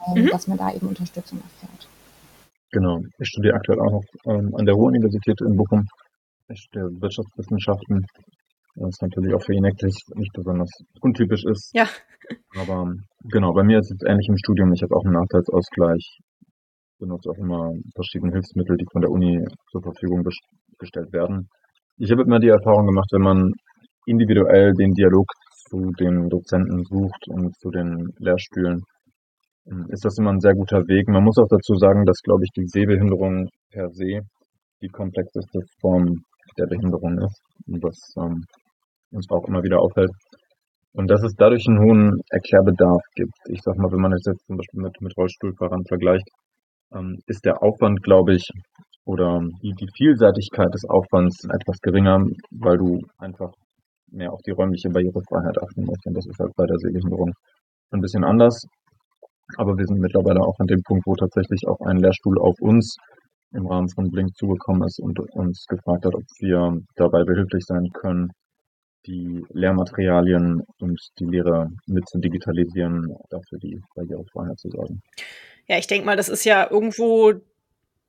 [0.07, 0.29] ähm, Mhm.
[0.31, 1.89] dass man da eben Unterstützung erfährt.
[2.73, 2.99] Genau.
[3.19, 5.85] Ich studiere aktuell auch noch ähm, an der Ruhr-Universität in Bochum.
[6.49, 8.07] Ich studiere Wirtschaftswissenschaften,
[8.77, 11.71] was natürlich auch für Inektis nicht besonders untypisch ist.
[11.75, 11.87] Ja.
[12.59, 12.93] Aber
[13.25, 14.73] genau, bei mir ist es ähnlich im Studium.
[14.73, 16.19] Ich habe auch einen Nachteilsausgleich,
[16.99, 20.37] benutze auch immer verschiedene Hilfsmittel, die von der Uni zur Verfügung ges-
[20.79, 21.49] gestellt werden.
[22.01, 23.53] Ich habe immer die Erfahrung gemacht, wenn man
[24.07, 25.27] individuell den Dialog
[25.69, 28.85] zu den Dozenten sucht und zu den Lehrstühlen,
[29.67, 31.09] ähm, ist das immer ein sehr guter Weg.
[31.09, 34.21] Man muss auch dazu sagen, dass, glaube ich, die Sehbehinderung per se
[34.81, 36.23] die komplexeste Form
[36.57, 38.45] der Behinderung ist, und was ähm,
[39.11, 40.13] uns auch immer wieder auffällt.
[40.93, 43.35] Und dass es dadurch einen hohen Erklärbedarf gibt.
[43.49, 46.29] Ich sag mal, wenn man es jetzt zum Beispiel mit, mit Rollstuhlfahrern vergleicht,
[46.95, 48.49] ähm, ist der Aufwand, glaube ich,
[49.09, 53.51] oder die, Vielseitigkeit des Aufwands etwas geringer, weil du einfach
[54.13, 56.07] mehr auf die räumliche Barrierefreiheit achten musst.
[56.07, 57.33] Und das ist halt bei der Sehbehinderung
[57.91, 58.67] ein bisschen anders.
[59.57, 62.97] Aber wir sind mittlerweile auch an dem Punkt, wo tatsächlich auch ein Lehrstuhl auf uns
[63.53, 67.89] im Rahmen von Blink zugekommen ist und uns gefragt hat, ob wir dabei behilflich sein
[67.95, 68.29] können,
[69.07, 75.01] die Lehrmaterialien und die Lehre mit zu digitalisieren, dafür die Barrierefreiheit zu sorgen.
[75.67, 77.33] Ja, ich denke mal, das ist ja irgendwo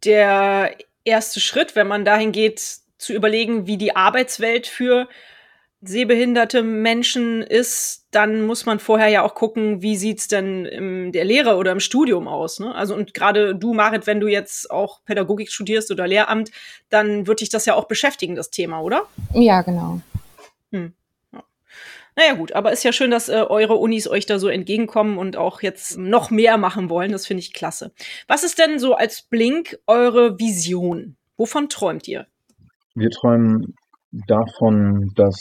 [0.03, 0.71] der
[1.09, 2.61] erste Schritt, wenn man dahin geht,
[2.97, 5.07] zu überlegen, wie die Arbeitswelt für
[5.81, 11.23] sehbehinderte Menschen ist, dann muss man vorher ja auch gucken, wie sieht's denn in der
[11.23, 12.59] Lehre oder im Studium aus.
[12.59, 12.75] Ne?
[12.75, 16.51] Also und gerade du, Marit, wenn du jetzt auch Pädagogik studierst oder Lehramt,
[16.89, 19.07] dann wird dich das ja auch beschäftigen, das Thema, oder?
[19.33, 20.01] Ja, genau.
[20.71, 20.93] Hm.
[22.19, 22.25] Ja.
[22.25, 25.37] Naja gut, aber ist ja schön, dass äh, eure Unis euch da so entgegenkommen und
[25.37, 27.11] auch jetzt noch mehr machen wollen.
[27.11, 27.91] Das finde ich klasse.
[28.27, 31.15] Was ist denn so als Blink eure Vision?
[31.37, 32.27] Wovon träumt ihr?
[32.95, 33.73] Wir träumen
[34.27, 35.37] davon, dass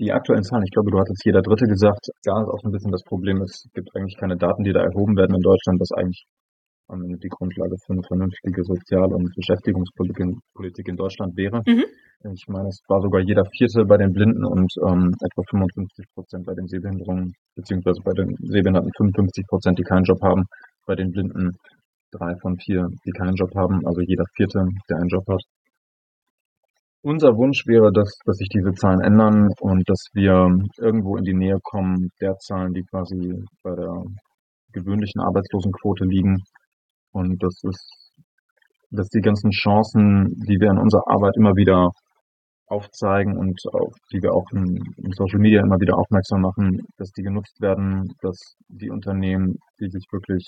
[0.00, 2.90] die aktuellen Zahlen, ich glaube, du hattest jeder Dritte gesagt, da ist auch ein bisschen
[2.90, 6.26] das Problem, es gibt eigentlich keine Daten, die da erhoben werden in Deutschland, was eigentlich
[6.88, 11.62] am Ende die Grundlage für eine vernünftige Sozial- und Beschäftigungspolitik in, Politik in Deutschland wäre.
[11.66, 11.84] Mhm.
[12.32, 16.46] Ich meine, es war sogar jeder Vierte bei den Blinden und ähm, etwa 55 Prozent
[16.46, 20.44] bei den Sehbehinderungen, beziehungsweise bei den Sehbehinderten 55 Prozent, die keinen Job haben,
[20.86, 21.52] bei den Blinden
[22.12, 25.42] drei von vier, die keinen Job haben, also jeder Vierte, der einen Job hat.
[27.02, 31.34] Unser Wunsch wäre, dass, dass sich diese Zahlen ändern und dass wir irgendwo in die
[31.34, 34.04] Nähe kommen der Zahlen, die quasi bei der
[34.72, 36.42] gewöhnlichen Arbeitslosenquote liegen.
[37.14, 38.12] Und das ist,
[38.90, 41.90] dass die ganzen Chancen, die wir in unserer Arbeit immer wieder
[42.66, 47.10] aufzeigen und auf die wir auch in, in Social Media immer wieder aufmerksam machen, dass
[47.12, 50.44] die genutzt werden, dass die Unternehmen, die sich wirklich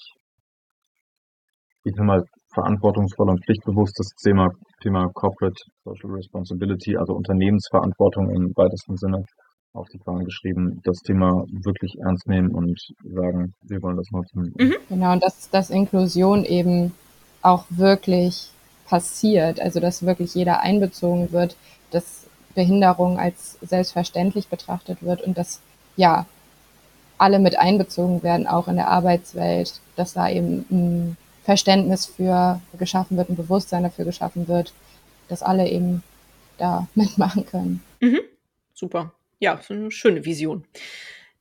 [1.87, 4.49] ich sag mal, verantwortungsvoll und pflichtbewusst das Thema,
[4.83, 9.23] Thema Corporate Social Responsibility, also Unternehmensverantwortung im weitesten Sinne
[9.77, 14.55] auf die Fahnen geschrieben, das Thema wirklich ernst nehmen und sagen, wir wollen das nutzen.
[14.59, 14.75] Mhm.
[14.89, 16.93] Genau, und dass, dass Inklusion eben
[17.43, 18.51] auch wirklich
[18.87, 21.57] passiert, also dass wirklich jeder einbezogen wird,
[21.91, 25.61] dass Behinderung als selbstverständlich betrachtet wird und dass
[25.97, 26.27] ja
[27.19, 33.17] alle mit einbezogen werden, auch in der Arbeitswelt, dass da eben ein Verständnis für geschaffen
[33.17, 34.73] wird, ein Bewusstsein dafür geschaffen wird,
[35.29, 36.03] dass alle eben
[36.59, 37.83] da mitmachen können.
[38.01, 38.21] Mhm.
[38.75, 39.13] Super.
[39.39, 40.65] Ja, so eine schöne Vision.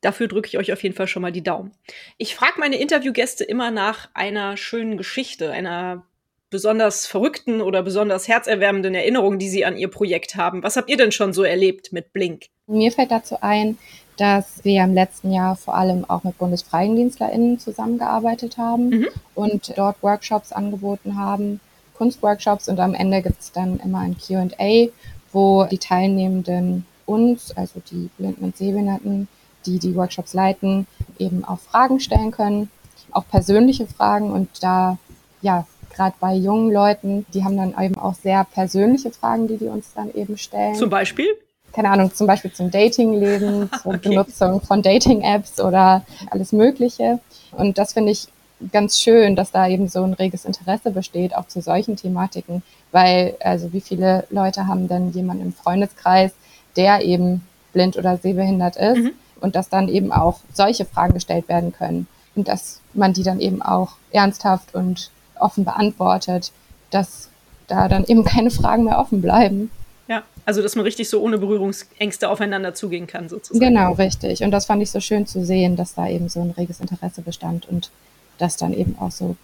[0.01, 1.71] Dafür drücke ich euch auf jeden Fall schon mal die Daumen.
[2.17, 6.05] Ich frage meine Interviewgäste immer nach einer schönen Geschichte, einer
[6.49, 10.63] besonders verrückten oder besonders herzerwärmenden Erinnerung, die Sie an Ihr Projekt haben.
[10.63, 12.45] Was habt ihr denn schon so erlebt mit Blink?
[12.67, 13.77] Mir fällt dazu ein,
[14.17, 19.08] dass wir im letzten Jahr vor allem auch mit BundesfreiendienstlerInnen zusammengearbeitet haben mhm.
[19.34, 21.60] und dort Workshops angeboten haben,
[21.95, 24.89] Kunstworkshops und am Ende gibt es dann immer ein QA,
[25.31, 29.27] wo die Teilnehmenden uns, also die Blinden und Sehbehinderten,
[29.65, 30.87] die die Workshops leiten,
[31.17, 32.69] eben auch Fragen stellen können,
[33.11, 34.97] auch persönliche Fragen und da,
[35.41, 35.65] ja,
[35.95, 39.93] gerade bei jungen Leuten, die haben dann eben auch sehr persönliche Fragen, die die uns
[39.95, 40.75] dann eben stellen.
[40.75, 41.27] Zum Beispiel?
[41.71, 44.09] Keine Ahnung, zum Beispiel zum Datingleben, zur okay.
[44.09, 47.19] Benutzung von Dating-Apps oder alles Mögliche.
[47.51, 48.27] Und das finde ich
[48.71, 53.35] ganz schön, dass da eben so ein reges Interesse besteht, auch zu solchen Thematiken, weil,
[53.41, 56.31] also wie viele Leute haben denn jemanden im Freundeskreis,
[56.75, 59.11] der eben blind oder sehbehindert ist mhm.
[59.41, 63.39] und dass dann eben auch solche Fragen gestellt werden können und dass man die dann
[63.39, 66.51] eben auch ernsthaft und offen beantwortet,
[66.91, 67.29] dass
[67.67, 69.71] da dann eben keine Fragen mehr offen bleiben.
[70.07, 73.73] Ja, also dass man richtig so ohne Berührungsängste aufeinander zugehen kann, sozusagen.
[73.73, 74.43] Genau, richtig.
[74.43, 77.21] Und das fand ich so schön zu sehen, dass da eben so ein reges Interesse
[77.21, 77.89] bestand und
[78.38, 79.35] dass dann eben auch so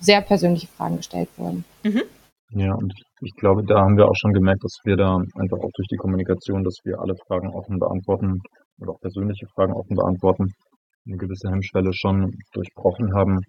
[0.00, 1.64] sehr persönliche Fragen gestellt wurden.
[1.84, 2.02] Mhm.
[2.50, 5.70] Ja, und ich glaube, da haben wir auch schon gemerkt, dass wir da einfach auch
[5.74, 8.40] durch die Kommunikation, dass wir alle Fragen offen beantworten
[8.80, 10.54] oder auch persönliche Fragen offen beantworten,
[11.06, 13.40] eine gewisse Hemmschwelle schon durchbrochen haben.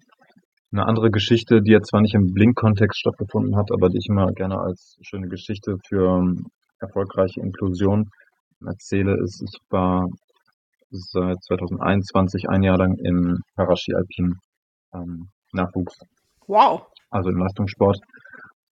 [0.72, 4.30] Eine andere Geschichte, die jetzt zwar nicht im Blink-Kontext stattgefunden hat, aber die ich immer
[4.32, 6.46] gerne als schöne Geschichte für ähm,
[6.78, 8.10] erfolgreiche Inklusion
[8.64, 10.06] erzähle, ist, ich war
[10.90, 14.34] seit 2021 ein Jahr lang im Paraski Alpin
[14.94, 15.98] ähm, Nachwuchs.
[16.46, 16.86] Wow.
[17.10, 17.98] Also im Leistungssport.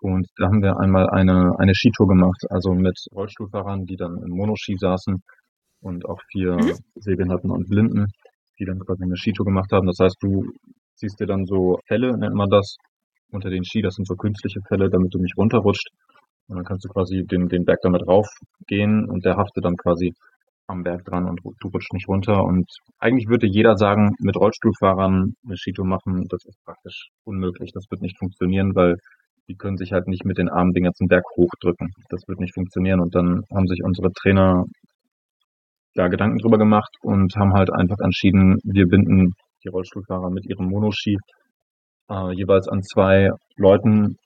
[0.00, 4.30] Und da haben wir einmal eine, eine Skitour gemacht, also mit Rollstuhlfahrern, die dann im
[4.30, 5.22] Monoski saßen
[5.80, 6.74] und auch vier mhm.
[6.96, 8.06] Sehbehinderten und Blinden,
[8.58, 9.86] die dann quasi eine Skitour gemacht haben.
[9.86, 10.44] Das heißt, du
[10.94, 12.76] ziehst dir dann so Fälle, nennt man das,
[13.30, 15.88] unter den Ski, das sind so künstliche Fälle, damit du nicht runterrutscht.
[16.48, 20.14] Und dann kannst du quasi den, den Berg damit raufgehen und der haftet dann quasi
[20.66, 22.42] am Berg dran und du rutschst nicht runter.
[22.42, 22.66] Und
[22.98, 27.72] eigentlich würde jeder sagen, mit Rollstuhlfahrern eine Skitour machen, das ist praktisch unmöglich.
[27.72, 28.96] Das wird nicht funktionieren, weil
[29.48, 31.88] die können sich halt nicht mit den Armen den ganzen Berg hochdrücken.
[32.10, 33.00] Das wird nicht funktionieren.
[33.00, 34.64] Und dann haben sich unsere Trainer
[35.94, 39.32] da Gedanken drüber gemacht und haben halt einfach entschieden, wir binden
[39.64, 41.16] die Rollstuhlfahrer mit ihrem Monoski
[42.10, 44.16] äh, jeweils an zwei Leuten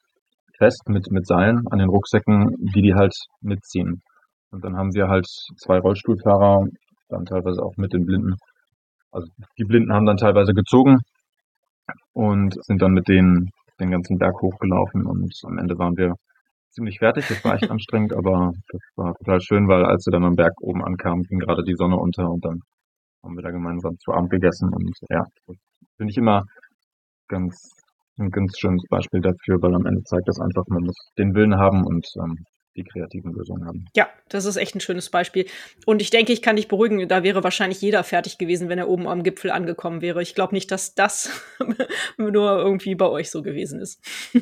[0.58, 4.02] fest mit, mit Seilen an den Rucksäcken, die die halt mitziehen.
[4.50, 6.66] Und dann haben wir halt zwei Rollstuhlfahrer,
[7.08, 8.34] dann teilweise auch mit den Blinden.
[9.10, 10.98] Also die Blinden haben dann teilweise gezogen
[12.12, 16.14] und sind dann mit denen den ganzen Berg hochgelaufen und am Ende waren wir
[16.70, 17.28] ziemlich fertig.
[17.28, 20.54] Das war echt anstrengend, aber das war total schön, weil als wir dann am Berg
[20.60, 22.60] oben ankamen, ging gerade die Sonne unter und dann
[23.22, 25.24] haben wir da gemeinsam zu Abend gegessen und ja,
[25.96, 26.44] finde ich immer
[27.28, 27.70] ganz
[28.18, 31.56] ein ganz schönes Beispiel dafür, weil am Ende zeigt das einfach, man muss den Willen
[31.56, 32.44] haben und ähm,
[32.76, 33.86] die kreativen Lösungen haben.
[33.94, 35.46] Ja, das ist echt ein schönes Beispiel.
[35.86, 38.88] Und ich denke, ich kann dich beruhigen, da wäre wahrscheinlich jeder fertig gewesen, wenn er
[38.88, 40.22] oben am Gipfel angekommen wäre.
[40.22, 41.30] Ich glaube nicht, dass das
[42.16, 44.00] nur irgendwie bei euch so gewesen ist.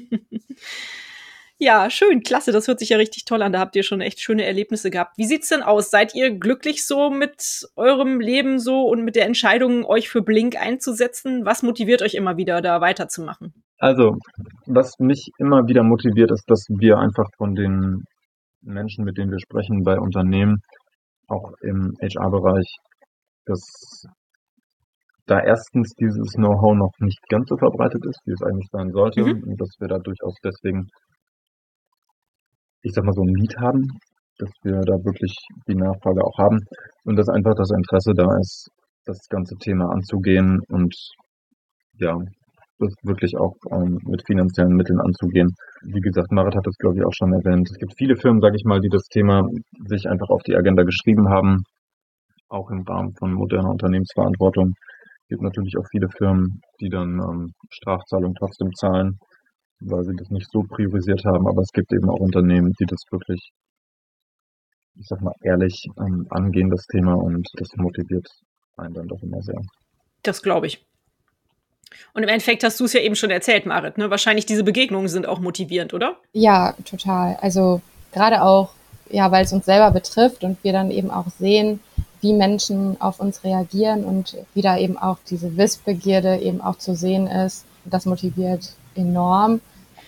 [1.59, 3.53] ja, schön, klasse, das hört sich ja richtig toll an.
[3.53, 5.19] Da habt ihr schon echt schöne Erlebnisse gehabt.
[5.19, 5.91] Wie sieht's denn aus?
[5.91, 10.57] Seid ihr glücklich so mit eurem Leben so und mit der Entscheidung, euch für Blink
[10.57, 11.45] einzusetzen?
[11.45, 13.55] Was motiviert euch immer wieder, da weiterzumachen?
[13.81, 14.19] Also,
[14.67, 18.05] was mich immer wieder motiviert, ist, dass wir einfach von den
[18.63, 20.63] Menschen, mit denen wir sprechen bei Unternehmen,
[21.29, 22.77] auch im HR-Bereich,
[23.47, 24.05] dass
[25.27, 29.23] da erstens dieses Know-how noch nicht ganz so verbreitet ist, wie es eigentlich sein sollte,
[29.23, 29.45] mhm.
[29.45, 30.89] und dass wir da durchaus deswegen,
[32.83, 33.87] ich sag mal, so ein Lied haben,
[34.39, 35.35] dass wir da wirklich
[35.69, 36.59] die Nachfrage auch haben
[37.05, 38.71] und dass einfach das Interesse da ist,
[39.05, 40.95] das ganze Thema anzugehen und
[41.95, 42.17] ja,
[42.81, 45.55] das wirklich auch ähm, mit finanziellen Mitteln anzugehen.
[45.83, 47.69] Wie gesagt, Marit hat das, glaube ich, auch schon erwähnt.
[47.71, 49.43] Es gibt viele Firmen, sage ich mal, die das Thema
[49.87, 51.63] sich einfach auf die Agenda geschrieben haben,
[52.49, 54.73] auch im Rahmen von moderner Unternehmensverantwortung.
[55.23, 59.19] Es gibt natürlich auch viele Firmen, die dann ähm, Strafzahlungen trotzdem zahlen,
[59.81, 61.47] weil sie das nicht so priorisiert haben.
[61.47, 63.51] Aber es gibt eben auch Unternehmen, die das wirklich,
[64.97, 68.27] ich sag mal, ehrlich ähm, angehen, das Thema, und das motiviert
[68.77, 69.61] einen dann doch immer sehr.
[70.23, 70.90] Das glaube ich.
[72.15, 74.11] Und im Endeffekt hast du es ja eben schon erzählt, Marit, ne?
[74.11, 76.17] Wahrscheinlich diese Begegnungen sind auch motivierend, oder?
[76.33, 77.37] Ja, total.
[77.41, 77.81] Also
[78.13, 78.71] gerade auch
[79.11, 81.81] ja, weil es uns selber betrifft und wir dann eben auch sehen,
[82.21, 86.95] wie Menschen auf uns reagieren und wie da eben auch diese Wissbegierde eben auch zu
[86.95, 87.65] sehen ist.
[87.85, 89.61] Das motiviert enorm.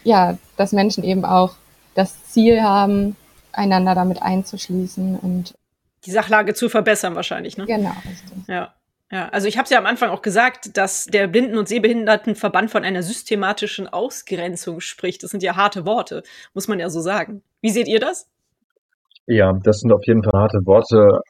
[0.04, 1.54] Ja, dass Menschen eben auch
[1.94, 3.16] das Ziel haben,
[3.52, 5.54] einander damit einzuschließen und
[6.04, 7.66] die Sachlage zu verbessern wahrscheinlich, ne?
[7.66, 8.48] Genau, richtig.
[8.48, 8.74] Ja.
[9.12, 12.70] Ja, also ich habe es ja am Anfang auch gesagt, dass der Blinden- und Sehbehindertenverband
[12.70, 15.22] von einer systematischen Ausgrenzung spricht.
[15.22, 16.22] Das sind ja harte Worte,
[16.54, 17.42] muss man ja so sagen.
[17.60, 18.26] Wie seht ihr das?
[19.26, 21.20] Ja, das sind auf jeden Fall harte Worte.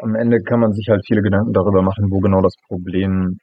[0.00, 3.38] Am Ende kann man sich halt viele Gedanken darüber machen, wo genau das Problem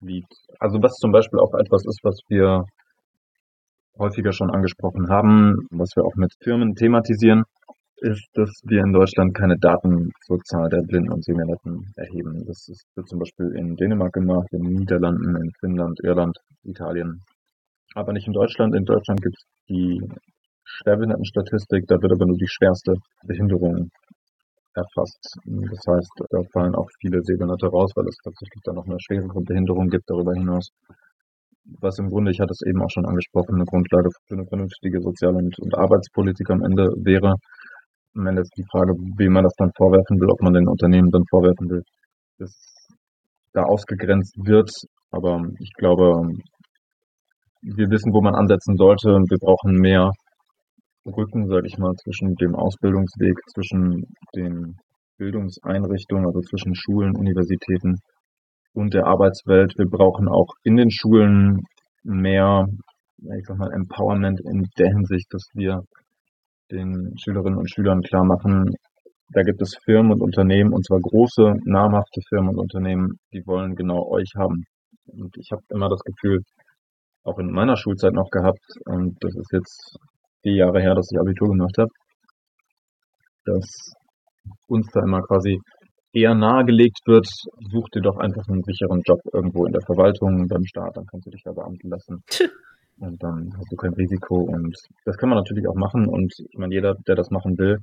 [0.00, 0.32] liegt.
[0.60, 2.66] Also was zum Beispiel auch etwas ist, was wir
[3.98, 7.42] häufiger schon angesprochen haben, was wir auch mit Firmen thematisieren,
[8.00, 12.44] ist, dass wir in Deutschland keine Daten zur Zahl der Blinden und Sehbehinderten erheben.
[12.46, 17.20] Das wird zum Beispiel in Dänemark gemacht, in den Niederlanden, in Finnland, Irland, Italien.
[17.94, 18.74] Aber nicht in Deutschland.
[18.74, 20.00] In Deutschland gibt es die
[20.64, 22.94] Schwerbehindertenstatistik, da wird aber nur die schwerste
[23.26, 23.90] Behinderung
[24.74, 25.38] erfasst.
[25.44, 29.40] Das heißt, da fallen auch viele Sehbehinderte raus, weil es tatsächlich dann noch eine schwerere
[29.40, 30.68] Behinderung gibt darüber hinaus.
[31.80, 35.00] Was im Grunde, ich hatte es eben auch schon angesprochen, eine Grundlage für eine vernünftige
[35.00, 37.34] Sozial- und, und Arbeitspolitik am Ende wäre.
[38.14, 41.10] Am Ende ist die Frage, wem man das dann vorwerfen will, ob man den Unternehmen
[41.10, 41.82] dann vorwerfen will,
[42.38, 42.52] dass
[43.52, 44.70] da ausgegrenzt wird.
[45.10, 46.28] Aber ich glaube,
[47.62, 49.08] wir wissen, wo man ansetzen sollte.
[49.08, 50.10] Wir brauchen mehr
[51.04, 54.04] Brücken, sage ich mal, zwischen dem Ausbildungsweg, zwischen
[54.36, 54.76] den
[55.16, 57.96] Bildungseinrichtungen, also zwischen Schulen, Universitäten
[58.74, 59.72] und der Arbeitswelt.
[59.76, 61.62] Wir brauchen auch in den Schulen
[62.04, 62.66] mehr,
[63.18, 65.80] ich sag mal, Empowerment in der Hinsicht, dass wir
[66.70, 68.74] den Schülerinnen und Schülern klar machen,
[69.30, 73.74] da gibt es Firmen und Unternehmen, und zwar große, namhafte Firmen und Unternehmen, die wollen
[73.74, 74.64] genau euch haben.
[75.06, 76.40] Und ich habe immer das Gefühl,
[77.24, 79.98] auch in meiner Schulzeit noch gehabt, und das ist jetzt
[80.42, 81.90] vier Jahre her, dass ich Abitur gemacht habe,
[83.44, 83.92] dass
[84.66, 85.58] uns da immer quasi
[86.12, 87.26] eher nahegelegt wird,
[87.70, 91.26] such dir doch einfach einen sicheren Job irgendwo in der Verwaltung, beim Staat, dann kannst
[91.26, 92.22] du dich da beamten lassen.
[93.00, 94.36] Und dann hast du kein Risiko.
[94.36, 96.06] Und das kann man natürlich auch machen.
[96.06, 97.78] Und ich meine, jeder, der das machen will,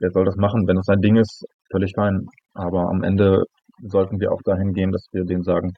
[0.00, 0.66] der soll das machen.
[0.66, 2.26] Wenn es sein Ding ist, völlig fein.
[2.54, 3.44] Aber am Ende
[3.82, 5.72] sollten wir auch dahin gehen, dass wir denen sagen,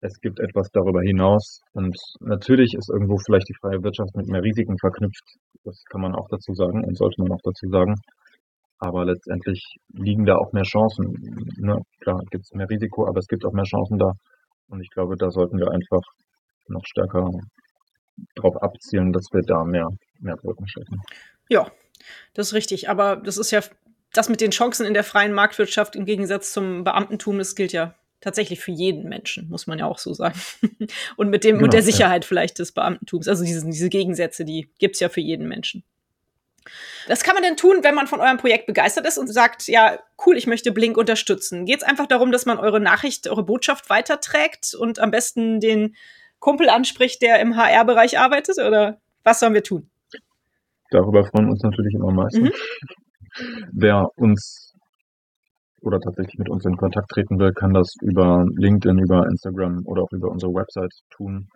[0.00, 1.60] es gibt etwas darüber hinaus.
[1.72, 5.24] Und natürlich ist irgendwo vielleicht die freie Wirtschaft mit mehr Risiken verknüpft.
[5.64, 7.94] Das kann man auch dazu sagen und sollte man auch dazu sagen.
[8.80, 11.14] Aber letztendlich liegen da auch mehr Chancen.
[11.58, 11.80] Ne?
[12.00, 14.12] Klar, gibt es mehr Risiko, aber es gibt auch mehr Chancen da.
[14.68, 16.02] Und ich glaube, da sollten wir einfach
[16.68, 17.28] noch stärker
[18.34, 19.88] darauf abzielen, dass wir da mehr,
[20.20, 21.00] mehr Brücken schaffen.
[21.48, 21.70] Ja,
[22.34, 22.88] das ist richtig.
[22.88, 23.60] Aber das ist ja
[24.12, 27.94] das mit den Chancen in der freien Marktwirtschaft im Gegensatz zum Beamtentum, das gilt ja
[28.20, 30.40] tatsächlich für jeden Menschen, muss man ja auch so sagen.
[31.16, 32.28] und mit dem, genau, mit der Sicherheit ja.
[32.28, 33.28] vielleicht des Beamtentums.
[33.28, 35.84] Also diese, diese Gegensätze, die gibt es ja für jeden Menschen.
[37.06, 39.98] Was kann man denn tun, wenn man von eurem Projekt begeistert ist und sagt, ja,
[40.26, 41.64] cool, ich möchte Blink unterstützen?
[41.64, 45.96] Geht es einfach darum, dass man eure Nachricht, eure Botschaft weiterträgt und am besten den
[46.38, 48.58] Kumpel anspricht, der im HR-Bereich arbeitet?
[48.58, 49.90] Oder was sollen wir tun?
[50.90, 52.44] Darüber freuen wir uns natürlich immer am meisten.
[52.44, 52.52] Mhm.
[53.72, 54.68] Wer uns
[55.82, 60.02] oder tatsächlich mit uns in Kontakt treten will, kann das über LinkedIn, über Instagram oder
[60.02, 61.46] auch über unsere Website tun.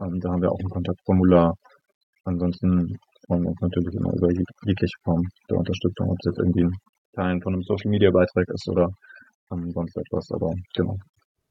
[0.00, 1.54] Ähm, da haben wir auch ein Kontaktformular.
[2.24, 4.28] Ansonsten freuen wir uns natürlich immer über
[4.64, 6.72] jegliche Form der Unterstützung, ob es jetzt irgendwie ein
[7.14, 8.88] Teilen von einem Social Media Beitrag ist oder
[9.52, 10.96] ähm, sonst etwas, aber genau.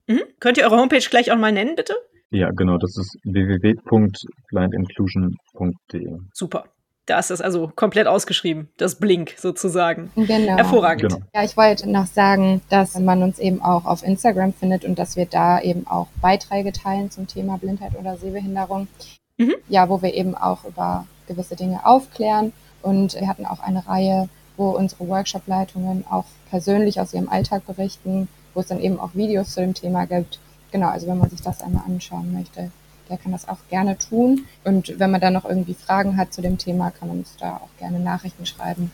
[0.08, 0.24] Mhm.
[0.40, 1.94] Könnt ihr eure Homepage gleich auch mal nennen, bitte?
[2.30, 6.20] Ja, genau, das ist www.blindinclusion.de.
[6.34, 6.66] Super.
[7.06, 10.12] Da ist das also komplett ausgeschrieben, das Blink sozusagen.
[10.16, 10.58] Genau.
[10.58, 11.14] Hervorragend.
[11.14, 11.26] Genau.
[11.34, 15.16] Ja, ich wollte noch sagen, dass man uns eben auch auf Instagram findet und dass
[15.16, 18.90] wir da eben auch Beiträge teilen zum Thema Blindheit oder Sehbehinderung.
[19.38, 19.56] Mhm.
[19.70, 22.52] Ja, wo wir eben auch über gewisse Dinge aufklären.
[22.82, 28.28] Und wir hatten auch eine Reihe, wo unsere Workshop-Leitungen auch persönlich aus ihrem Alltag berichten,
[28.54, 30.42] wo es dann eben auch Videos zu dem Thema gibt
[30.78, 32.72] genau, also wenn man sich das einmal anschauen möchte,
[33.10, 34.46] der kann das auch gerne tun.
[34.64, 37.58] Und wenn man dann noch irgendwie Fragen hat zu dem Thema, kann man uns da
[37.58, 38.92] auch gerne Nachrichten schreiben,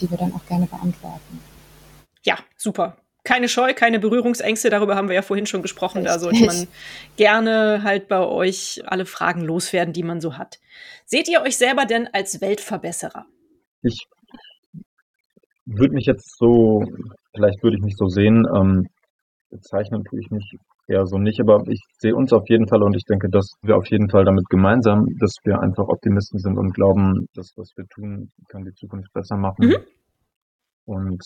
[0.00, 1.40] die wir dann auch gerne beantworten.
[2.24, 2.96] Ja, super.
[3.22, 5.98] Keine Scheu, keine Berührungsängste, darüber haben wir ja vorhin schon gesprochen.
[5.98, 6.14] Richtig.
[6.14, 6.66] Da sollte man
[7.16, 10.58] gerne halt bei euch alle Fragen loswerden, die man so hat.
[11.04, 13.26] Seht ihr euch selber denn als Weltverbesserer?
[13.82, 14.06] Ich
[15.66, 16.82] würde mich jetzt so,
[17.34, 18.88] vielleicht würde ich mich so sehen, ähm,
[19.50, 20.56] bezeichnen tue ich mich
[20.90, 23.76] eher so nicht, aber ich sehe uns auf jeden Fall und ich denke, dass wir
[23.76, 27.86] auf jeden Fall damit gemeinsam, dass wir einfach Optimisten sind und glauben, dass was wir
[27.86, 29.68] tun, kann die Zukunft besser machen.
[29.68, 29.76] Mhm.
[30.84, 31.24] Und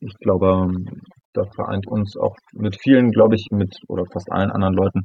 [0.00, 0.68] ich glaube,
[1.32, 5.00] da vereint uns auch mit vielen, glaube ich, mit oder fast allen anderen Leuten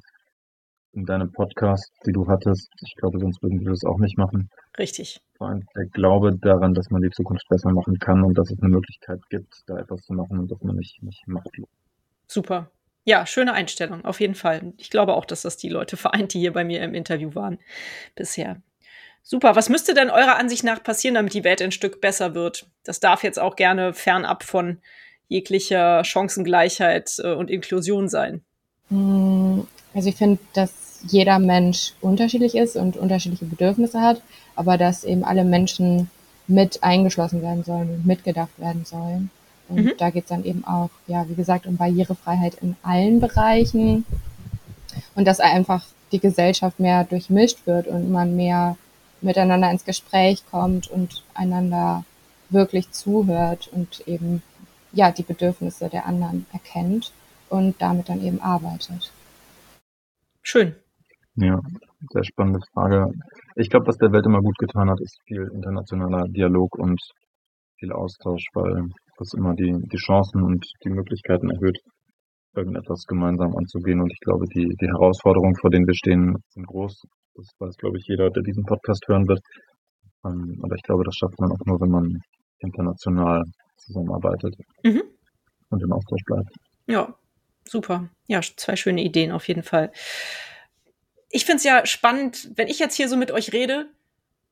[0.92, 2.70] in deinem Podcast, die du hattest.
[2.86, 4.50] Ich glaube, sonst würden wir das auch nicht machen.
[4.78, 5.22] Richtig.
[5.38, 8.62] Vor allem der Glaube daran, dass man die Zukunft besser machen kann und dass es
[8.62, 11.70] eine Möglichkeit gibt, da etwas zu machen und dass man nicht, nicht machtlos.
[12.28, 12.70] Super.
[13.10, 14.72] Ja, schöne Einstellung, auf jeden Fall.
[14.78, 17.58] Ich glaube auch, dass das die Leute vereint, die hier bei mir im Interview waren
[18.14, 18.62] bisher.
[19.24, 19.56] Super.
[19.56, 22.68] Was müsste denn eurer Ansicht nach passieren, damit die Welt ein Stück besser wird?
[22.84, 24.78] Das darf jetzt auch gerne fernab von
[25.28, 28.44] jeglicher Chancengleichheit äh, und Inklusion sein.
[28.90, 34.22] Hm, also ich finde, dass jeder Mensch unterschiedlich ist und unterschiedliche Bedürfnisse hat,
[34.56, 36.12] aber dass eben alle Menschen
[36.46, 39.32] mit eingeschlossen werden sollen und mitgedacht werden sollen.
[39.70, 39.94] Und mhm.
[39.98, 44.06] da geht es dann eben auch, ja, wie gesagt, um Barrierefreiheit in allen Bereichen
[45.16, 48.78] und dass einfach die Gesellschaft mehr durchmischt wird und man mehr
[49.22, 52.04] miteinander ins Gespräch kommt und einander
[52.50, 54.42] wirklich zuhört und eben
[54.92, 57.12] ja die Bedürfnisse der anderen erkennt
[57.50, 59.12] und damit dann eben arbeitet.
[60.42, 60.76] Schön.
[61.36, 61.60] Ja,
[62.12, 63.12] sehr spannende Frage.
[63.56, 67.00] Ich glaube, was der Welt immer gut getan hat, ist viel internationaler Dialog und
[67.78, 68.90] viel Austausch, weil
[69.20, 71.78] das immer die, die Chancen und die Möglichkeiten erhöht,
[72.56, 74.02] irgendetwas gemeinsam anzugehen.
[74.02, 77.04] Und ich glaube, die, die Herausforderungen, vor denen wir stehen, sind groß.
[77.36, 79.40] Das weiß, glaube ich, jeder, der diesen Podcast hören wird.
[80.26, 82.18] Ähm, aber ich glaube, das schafft man auch nur, wenn man
[82.60, 83.44] international
[83.78, 85.04] zusammenarbeitet mhm.
[85.70, 86.50] und im Austausch bleibt.
[86.88, 87.16] Ja,
[87.66, 88.10] super.
[88.28, 89.92] Ja, zwei schöne Ideen auf jeden Fall.
[91.30, 93.88] Ich finde es ja spannend, wenn ich jetzt hier so mit euch rede,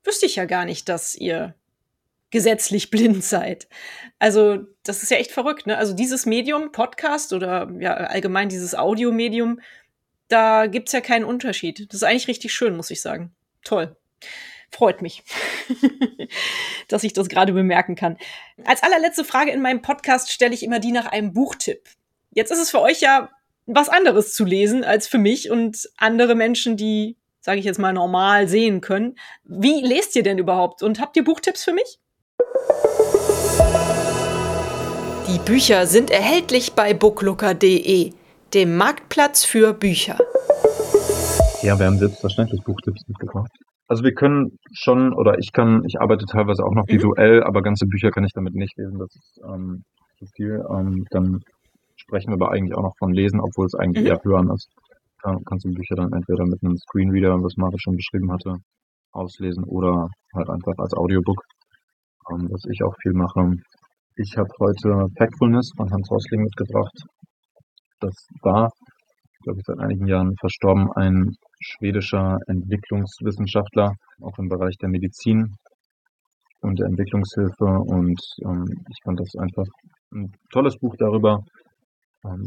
[0.03, 1.55] wüsste ich ja gar nicht, dass ihr
[2.31, 3.67] gesetzlich blind seid.
[4.19, 5.77] Also, das ist ja echt verrückt, ne?
[5.77, 9.59] Also, dieses Medium, Podcast oder ja, allgemein dieses Audiomedium,
[10.27, 11.87] da gibt's ja keinen Unterschied.
[11.89, 13.33] Das ist eigentlich richtig schön, muss ich sagen.
[13.63, 13.95] Toll.
[14.69, 15.23] Freut mich,
[16.89, 18.17] dass ich das gerade bemerken kann.
[18.65, 21.87] Als allerletzte Frage in meinem Podcast stelle ich immer die nach einem Buchtipp.
[22.31, 23.29] Jetzt ist es für euch ja
[23.65, 27.93] was anderes zu lesen als für mich und andere Menschen, die, sage ich jetzt mal,
[27.93, 29.15] normal sehen können.
[29.43, 31.99] Wie lest ihr denn überhaupt und habt ihr Buchtipps für mich?
[35.27, 38.13] Die Bücher sind erhältlich bei booklooker.de,
[38.53, 40.17] dem Marktplatz für Bücher.
[41.61, 43.51] Ja, wir haben selbstverständlich Buchtipps mitgebracht.
[43.89, 46.93] Also wir können schon, oder ich kann, ich arbeite teilweise auch noch mhm.
[46.93, 49.83] visuell, aber ganze Bücher kann ich damit nicht lesen, das ist ähm,
[50.17, 50.63] zu viel.
[50.73, 51.41] Ähm, dann
[51.97, 54.11] sprechen wir aber eigentlich auch noch von Lesen, obwohl es eigentlich mhm.
[54.11, 54.69] eher Hören ist.
[55.21, 58.55] Kann, kannst du Bücher dann entweder mit einem Screenreader, was Mare schon beschrieben hatte,
[59.11, 61.43] auslesen oder halt einfach als Audiobook,
[62.31, 63.51] ähm, was ich auch viel mache.
[64.19, 67.03] Ich habe heute Factfulness von Hans Rosling mitgebracht.
[67.99, 68.71] Das war,
[69.43, 73.93] glaube ich, seit einigen Jahren verstorben, ein schwedischer Entwicklungswissenschaftler,
[74.23, 75.55] auch im Bereich der Medizin
[76.61, 77.65] und der Entwicklungshilfe.
[77.65, 79.67] Und ähm, ich fand das einfach
[80.11, 81.43] ein tolles Buch darüber,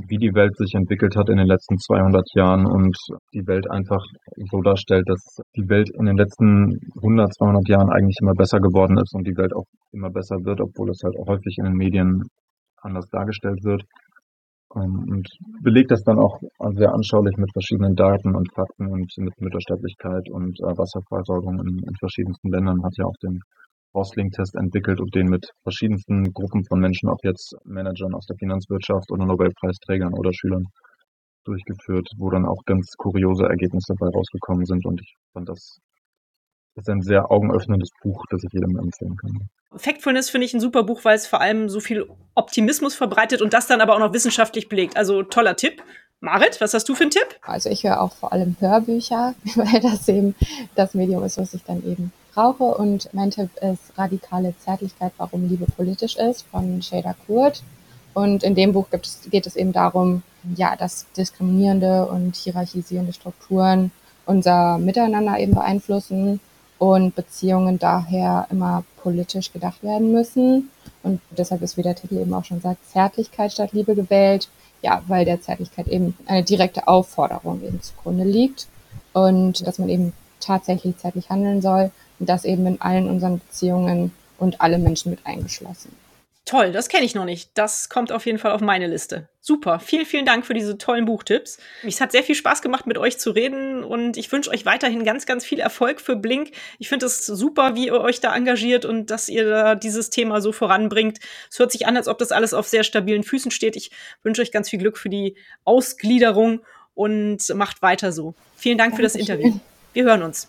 [0.09, 2.97] wie die Welt sich entwickelt hat in den letzten 200 Jahren und
[3.33, 4.03] die Welt einfach
[4.51, 8.99] so darstellt, dass die Welt in den letzten 100, 200 Jahren eigentlich immer besser geworden
[8.99, 11.75] ist und die Welt auch immer besser wird, obwohl es halt auch häufig in den
[11.75, 12.23] Medien
[12.83, 13.83] anders dargestellt wird.
[14.77, 15.29] Ähm, und
[15.63, 16.39] belegt das dann auch
[16.75, 21.95] sehr anschaulich mit verschiedenen Daten und Fakten und mit Müttersterblichkeit und äh, Wasserversorgung in, in
[21.99, 22.83] verschiedensten Ländern.
[22.85, 23.41] Hat ja auch den
[23.95, 29.11] Rosling-Test entwickelt und den mit verschiedensten Gruppen von Menschen, auch jetzt Managern aus der Finanzwirtschaft
[29.11, 30.67] oder Nobelpreisträgern oder Schülern
[31.45, 34.85] durchgeführt, wo dann auch ganz kuriose Ergebnisse dabei rausgekommen sind.
[34.87, 35.79] Und ich fand das
[36.77, 39.49] ist ein sehr augenöffnendes Buch, das ich jedem empfehlen kann.
[39.77, 43.53] Factfulness finde ich ein super Buch, weil es vor allem so viel Optimismus verbreitet und
[43.53, 44.97] das dann aber auch noch wissenschaftlich belegt.
[44.97, 45.83] Also toller Tipp.
[46.21, 47.39] Marit, was hast du für einen Tipp?
[47.43, 50.35] Also ich höre auch vor allem Hörbücher, weil das eben
[50.75, 52.65] das Medium ist, was ich dann eben brauche.
[52.65, 57.63] Und mein Tipp ist Radikale Zärtlichkeit, warum Liebe politisch ist, von Shada Kurt.
[58.15, 60.23] Und in dem Buch es, geht es eben darum,
[60.57, 63.93] ja, dass diskriminierende und hierarchisierende Strukturen
[64.27, 66.41] unser Miteinander eben beeinflussen
[66.79, 70.71] und Beziehungen daher immer politisch gedacht werden müssen.
[71.03, 74.49] Und deshalb ist, wie der Titel eben auch schon sagt, Zärtlichkeit statt Liebe gewählt.
[74.83, 78.67] Ja, weil der Zärtlichkeit eben eine direkte Aufforderung eben zugrunde liegt
[79.13, 81.91] und dass man eben tatsächlich zärtlich handeln soll
[82.21, 85.91] und das eben in allen unseren Beziehungen und alle Menschen mit eingeschlossen.
[86.47, 87.51] Toll, das kenne ich noch nicht.
[87.55, 89.29] Das kommt auf jeden Fall auf meine Liste.
[89.41, 89.79] Super.
[89.79, 91.59] Vielen, vielen Dank für diese tollen Buchtipps.
[91.87, 95.05] Es hat sehr viel Spaß gemacht, mit euch zu reden und ich wünsche euch weiterhin
[95.05, 96.51] ganz, ganz viel Erfolg für Blink.
[96.79, 100.41] Ich finde es super, wie ihr euch da engagiert und dass ihr da dieses Thema
[100.41, 101.21] so voranbringt.
[101.51, 103.77] Es hört sich an, als ob das alles auf sehr stabilen Füßen steht.
[103.77, 103.93] Ich
[104.25, 106.63] wünsche euch ganz viel Glück für die Ausgliederung
[106.95, 108.35] und macht weiter so.
[108.57, 109.11] Vielen Dank Dankeschön.
[109.11, 109.61] für das Interview.
[109.93, 110.49] Wir hören uns.